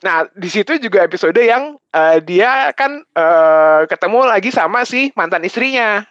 [0.00, 5.44] Nah, di situ juga episode yang eh, dia kan eh, ketemu lagi sama si mantan
[5.44, 6.06] istrinya,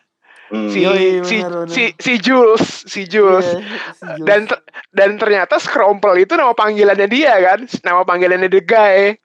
[0.47, 0.71] Hmm.
[0.71, 1.67] si Yoi, si, benar.
[1.67, 3.43] si si Jules, si Jules.
[3.43, 4.23] Si Jules.
[4.23, 4.63] Dan ter-
[4.95, 9.19] dan ternyata Scrumple itu nama panggilannya dia kan, nama panggilannya the guy,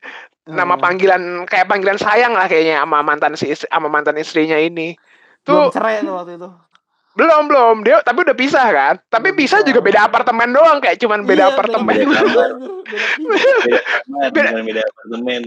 [0.51, 4.99] nama Eh, panggilan kayak panggilan sayang lah kayaknya sama mantan si sama mantan istrinya ini.
[5.43, 6.49] Belum Tuh cerai tuh waktu itu
[7.13, 8.95] belum belum dia tapi udah pisah kan.
[9.05, 11.93] Tapi Belum pisah juga beda apartemen doang kayak cuman beda Iya, apartemen.
[11.93, 12.49] beda kamar.
[12.49, 13.05] beda
[13.61, 15.43] beda kamar Beda- bukan beda apartemen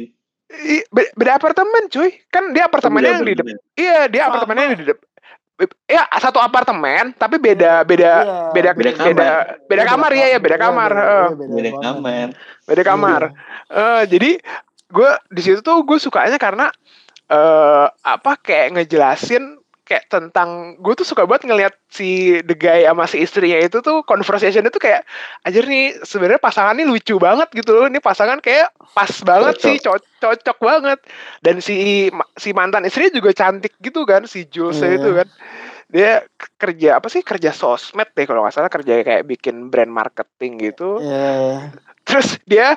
[0.45, 2.09] Beda, beda apartemen cuy.
[2.29, 3.57] Kan dia apartemennya yang di depan.
[3.73, 5.07] Iya, dia apartemennya di depan.
[5.85, 9.27] Ya, satu apartemen, tapi beda beda Iya, beda Beda beda
[9.65, 9.89] beda, kamar.
[9.89, 10.91] kamar ya ya beda kamar.
[10.91, 12.27] Iya, Heeh, beda, kamar
[12.61, 13.21] beda kamar.
[13.25, 13.33] Iya.
[13.73, 14.31] Eh, jadi
[14.85, 16.69] gue di situ tuh gue sukanya karena
[17.25, 19.54] eh apa kayak ngejelasin
[19.85, 24.01] kayak tentang gue tuh suka banget ngelihat si the guy sama si istrinya itu tuh
[24.01, 25.05] conversation itu kayak
[25.41, 29.63] aja nih sebenarnya pasangan ini lucu banget gitu loh ini pasangan kayak pas banget Cocok.
[29.63, 30.99] sih co- cocok banget
[31.39, 34.97] dan si si mantan istrinya juga cantik gitu kan si Jules Iya.
[34.97, 35.27] itu kan
[35.85, 36.11] dia
[36.57, 40.97] kerja apa sih kerja sosmed deh kalau nggak salah kerja kayak bikin brand marketing gitu
[40.97, 41.69] Iya.
[42.01, 42.73] terus dia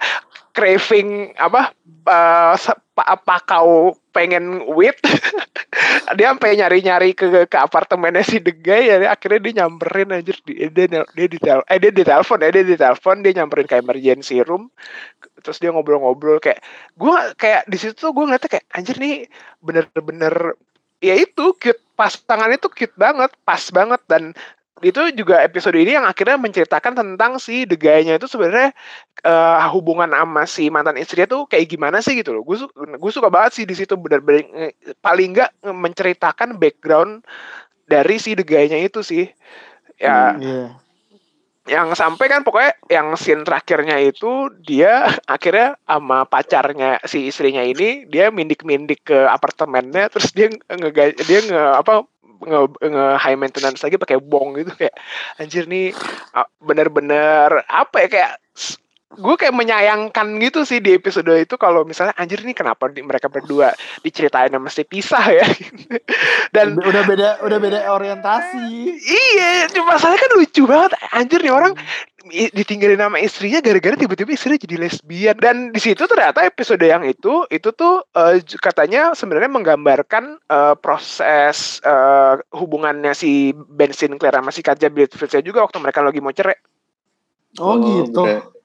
[0.53, 1.73] craving apa
[2.05, 2.57] pa-
[3.05, 4.99] apa kau pengen wit?
[6.19, 11.05] Dia sampai nyari-nyari ke ke apartemennya si Guy ya akhirnya dia nyamperin anjir dia dia,
[11.05, 14.73] dia di eh dia di telepon ya dia di telepon dia nyamperin ke emergency room.
[15.45, 16.65] Terus dia ngobrol-ngobrol kayak
[16.97, 19.29] gua kayak di situ tuh gue ngeliatnya kayak anjir nih
[19.61, 20.57] bener-bener
[21.05, 21.83] ya itu cute.
[21.99, 24.31] Pasangannya tuh cute banget pas banget dan
[24.83, 28.71] itu juga episode ini yang akhirnya menceritakan tentang si the guy-nya itu sebenarnya
[29.27, 32.43] eh, hubungan sama si mantan istrinya tuh kayak gimana sih gitu loh.
[32.47, 37.27] Gue su gue suka banget sih di situ benar-benar paling nggak menceritakan background
[37.89, 39.27] dari si the guy-nya itu sih.
[39.99, 40.79] Ya, Iya.
[41.69, 48.09] yang sampai kan pokoknya yang scene terakhirnya itu dia akhirnya sama pacarnya si istrinya ini
[48.09, 50.91] dia mindik-mindik ke apartemennya terus dia nge
[51.29, 52.09] dia nge apa
[52.43, 54.95] nge, nge high maintenance lagi pakai bong gitu kayak
[55.39, 55.91] anjir nih
[56.63, 58.33] bener-bener apa ya kayak
[59.09, 63.33] gue kayak menyayangkan gitu sih di episode itu kalau misalnya anjir nih kenapa di- mereka
[63.33, 63.73] berdua
[64.05, 65.49] diceritain mesti pisah ya
[66.55, 68.69] dan udah beda udah beda orientasi.
[69.01, 70.93] Iya, cuma masalahnya kan lucu banget.
[71.17, 71.73] Anjir nih orang
[72.29, 75.37] i- ditinggalin sama istrinya gara-gara tiba-tiba istrinya jadi lesbian.
[75.41, 78.05] Dan di situ ternyata episode yang itu itu tuh
[78.45, 85.49] j- katanya sebenarnya menggambarkan eh, proses eh, hubungannya si Ben Sinclair sama si Katja Bridgefield
[85.49, 86.61] juga waktu mereka lagi mau cerai.
[87.57, 88.21] Oh, gitu.
[88.21, 88.58] berat-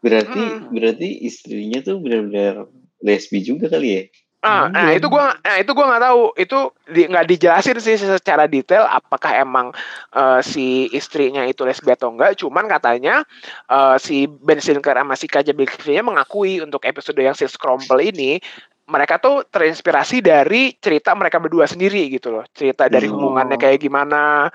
[0.00, 0.72] berarti Hmm.
[0.72, 2.68] berarti istrinya tuh benar-benar
[3.04, 4.04] lesbi juga kali ya
[4.40, 6.22] Ah, nah itu gua nah itu gua nggak tahu.
[6.40, 9.68] Itu di- nggak dijelasin sih secara detail apakah emang
[10.16, 12.40] eh, si istrinya itu lesbi atau enggak.
[12.40, 13.20] Cuman katanya
[13.68, 18.40] eh, si Ben Sinclair sama si Kaja Bixby-nya mengakui untuk episode yang si Scrumple ini
[18.88, 22.44] mereka tuh terinspirasi dari cerita mereka berdua sendiri gitu loh.
[22.56, 23.20] Cerita dari Hmm.
[23.20, 24.48] hubungannya kayak gimana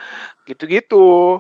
[0.49, 1.37] gitu-gitu.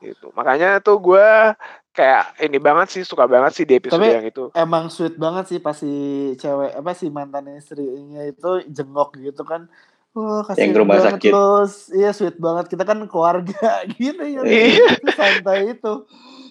[0.00, 0.32] Gitu.
[0.32, 1.52] Makanya tuh gua
[1.94, 4.44] kayak ini banget sih suka banget sih di episode Tapi- yang itu.
[4.52, 5.88] Emang sweet banget sih pas si
[6.36, 9.70] cewek apa si mantan istrinya itu jengok gitu kan.
[10.12, 11.32] Wah, kasihan Yang ke rumah banget sakit.
[11.32, 11.46] lo.
[11.92, 12.64] Iya, sweet banget.
[12.68, 14.40] Kita kan keluarga gitu ya.
[14.42, 14.86] Iya.
[15.10, 15.92] Santai itu.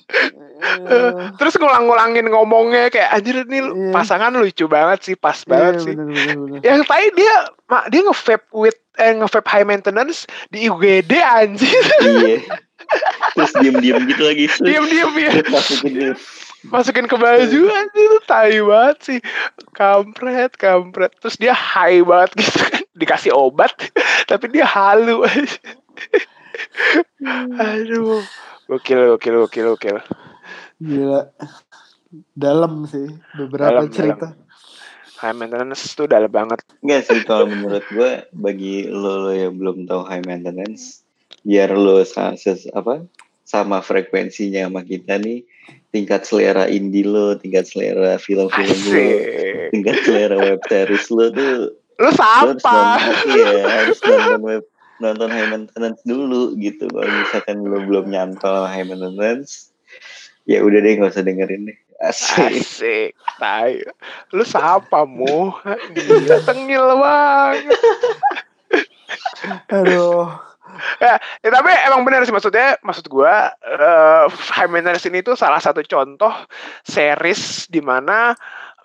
[1.39, 3.91] Terus ngulang-ngulangin ngomongnya kayak anjir nih Iya.
[3.91, 5.93] pasangan lucu banget sih, pas banget iya, sih.
[5.95, 6.59] bener, bener, bener.
[6.61, 7.35] Yang tadi dia
[7.65, 11.83] mak dia nge-vape with eh nge-vape high maintenance di UGD anjir.
[12.01, 12.37] iya
[13.33, 15.31] terus diem-diem gitu lagi Diam-diam ya.
[15.49, 16.15] masukin ke
[16.63, 19.19] Masukin ke baju anjir itu tai banget sih.
[19.75, 21.11] Kampret, kampret.
[21.19, 22.81] Terus dia high banget gitu kan.
[22.95, 23.75] Dikasih obat
[24.31, 25.27] tapi dia halu.
[27.59, 28.23] Aduh.
[28.71, 29.97] Gokil, gokil, gokil, gokil.
[30.79, 31.35] Gila.
[32.31, 34.27] Dalam sih beberapa Dalam, cerita.
[35.19, 36.63] High maintenance tuh dalam banget.
[36.79, 41.02] Enggak sih kalau menurut gue bagi lo, lo yang belum tahu high maintenance
[41.43, 41.99] biar lo
[42.73, 43.03] apa
[43.43, 45.43] sama frekuensinya sama kita nih
[45.91, 49.07] tingkat selera indie lo, tingkat selera film-film lo,
[49.69, 51.55] tingkat selera web series lo tuh
[52.01, 52.57] Lu lo siapa?
[52.57, 54.63] nonton, iya, harus nonton web
[55.03, 59.69] nonton high maintenance dulu gitu kalau misalkan lo belum nyantol high maintenance
[60.47, 63.11] ya udah deh nggak usah dengerin deh asik Asik.
[63.39, 63.79] Tai.
[64.35, 65.55] Lu siapa mu?
[65.95, 67.79] Gila tengil banget.
[69.71, 70.52] Aduh.
[71.43, 75.83] Ya, tapi emang benar sih maksudnya maksud gua eh, High Maintenance ini tuh salah satu
[75.83, 76.31] contoh
[76.87, 78.33] series di mana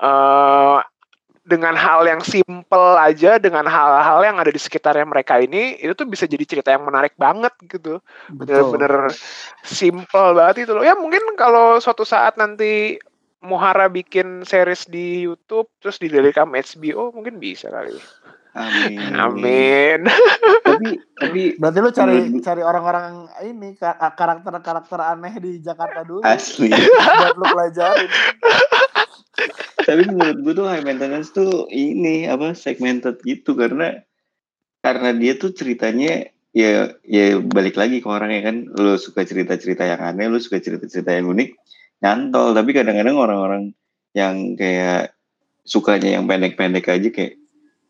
[0.03, 0.79] eh,
[1.49, 6.05] dengan hal yang simple aja dengan hal-hal yang ada di sekitarnya mereka ini itu tuh
[6.05, 8.05] bisa jadi cerita yang menarik banget gitu.
[8.29, 9.09] Bener-bener
[9.65, 10.85] simple banget itu loh.
[10.85, 13.01] Ya mungkin kalau suatu saat nanti
[13.39, 17.95] Muhara bikin series di YouTube terus didirikan HBO mungkin bisa kali
[18.53, 19.13] amin.
[19.15, 20.01] Amin
[20.63, 23.07] tapi tapi Berarti lu cari Menurut- cari orang-orang
[23.43, 26.23] ini ka- karakter-karakter aneh di Jakarta dulu.
[26.23, 26.71] Asli.
[27.19, 28.11] Buat lu pelajarin.
[29.83, 33.55] tapi menurut gue tuh high maintenance tuh ini apa segmented gitu.
[33.55, 33.97] Karena
[34.79, 38.57] karena dia tuh ceritanya ya ya balik lagi ke orangnya kan.
[38.77, 41.49] Lo suka cerita-cerita yang aneh lo suka cerita-cerita yang unik
[42.05, 42.53] nyantol.
[42.55, 43.63] Tapi kadang-kadang orang-orang
[44.15, 45.15] yang kayak
[45.65, 47.38] sukanya yang pendek-pendek aja kayak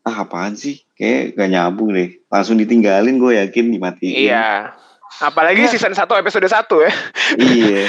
[0.09, 0.81] ah apaan sih?
[0.93, 2.17] Kayak gak nyambung deh.
[2.27, 4.15] Langsung ditinggalin gue yakin dimatiin.
[4.25, 4.73] Iya.
[5.19, 5.69] Apalagi Ya.
[5.69, 6.91] season 1 episode 1 ya.
[7.37, 7.81] Iya.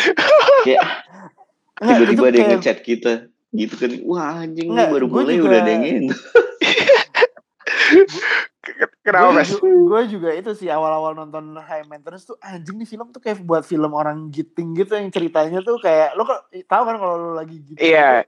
[0.63, 0.85] Kayak
[1.81, 3.13] tiba-tiba ada yang ngechat kita.
[3.51, 6.07] Gitu kan wah anjing Nggak, baru mulai juga- udah ada yang ini
[9.03, 9.51] kenapa gue mas?
[9.51, 13.43] juga, gue juga itu sih awal-awal nonton High Maintenance tuh anjing nih film tuh kayak
[13.43, 17.31] buat film orang giting gitu yang ceritanya tuh kayak lo kok tahu kan kalau lo
[17.35, 18.23] lagi gitu Iya.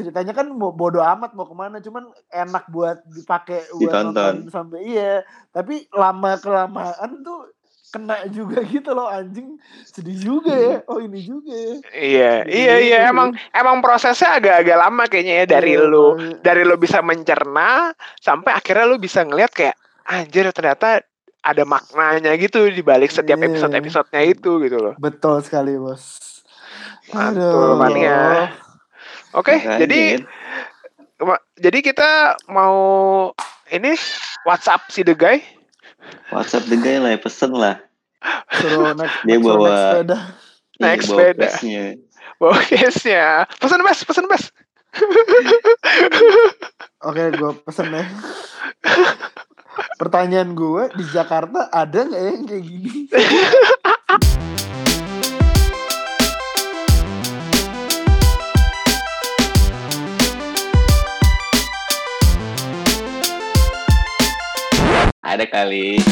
[0.00, 4.80] Ceritanya kan mau bodo amat mau ke mana cuman enak buat dipakai buat nonton sampai
[4.82, 5.20] iya
[5.50, 7.52] tapi lama kelamaan tuh
[7.90, 12.98] kena juga gitu loh anjing sedih juga ya oh ini juga ya iya iya iya
[13.02, 13.10] gitu.
[13.10, 16.06] emang emang prosesnya agak-agak lama kayaknya ya dari Iya, lu
[16.38, 19.74] dari lu bisa mencerna sampai akhirnya lu bisa ngeliat kayak
[20.06, 21.02] anjir ternyata
[21.40, 23.48] ada maknanya gitu di balik setiap Iya.
[23.48, 24.94] episode-episodenya itu gitu loh.
[25.00, 26.30] betul sekali bos
[27.10, 28.54] Mantul, mania.
[29.30, 30.00] Oke, Makanya jadi
[31.20, 32.10] ma- jadi kita
[32.46, 32.76] mau
[33.68, 33.94] ini
[34.42, 35.38] WhatsApp si the guy.
[36.28, 37.78] WhatsApp the guy lah pesen lah
[38.52, 40.18] suruh naik Dia bawa- sepeda
[40.76, 41.48] Naik Iya, bawa sepeda.
[42.36, 43.26] Bawa case-nya.
[43.54, 44.44] Pesan bes, pesan bes.
[47.00, 48.04] Oke, gue pesen ya.
[49.96, 52.90] Pertanyaan gue di Jakarta ada nggak ya yang kayak gini?
[65.30, 66.02] Ada kali.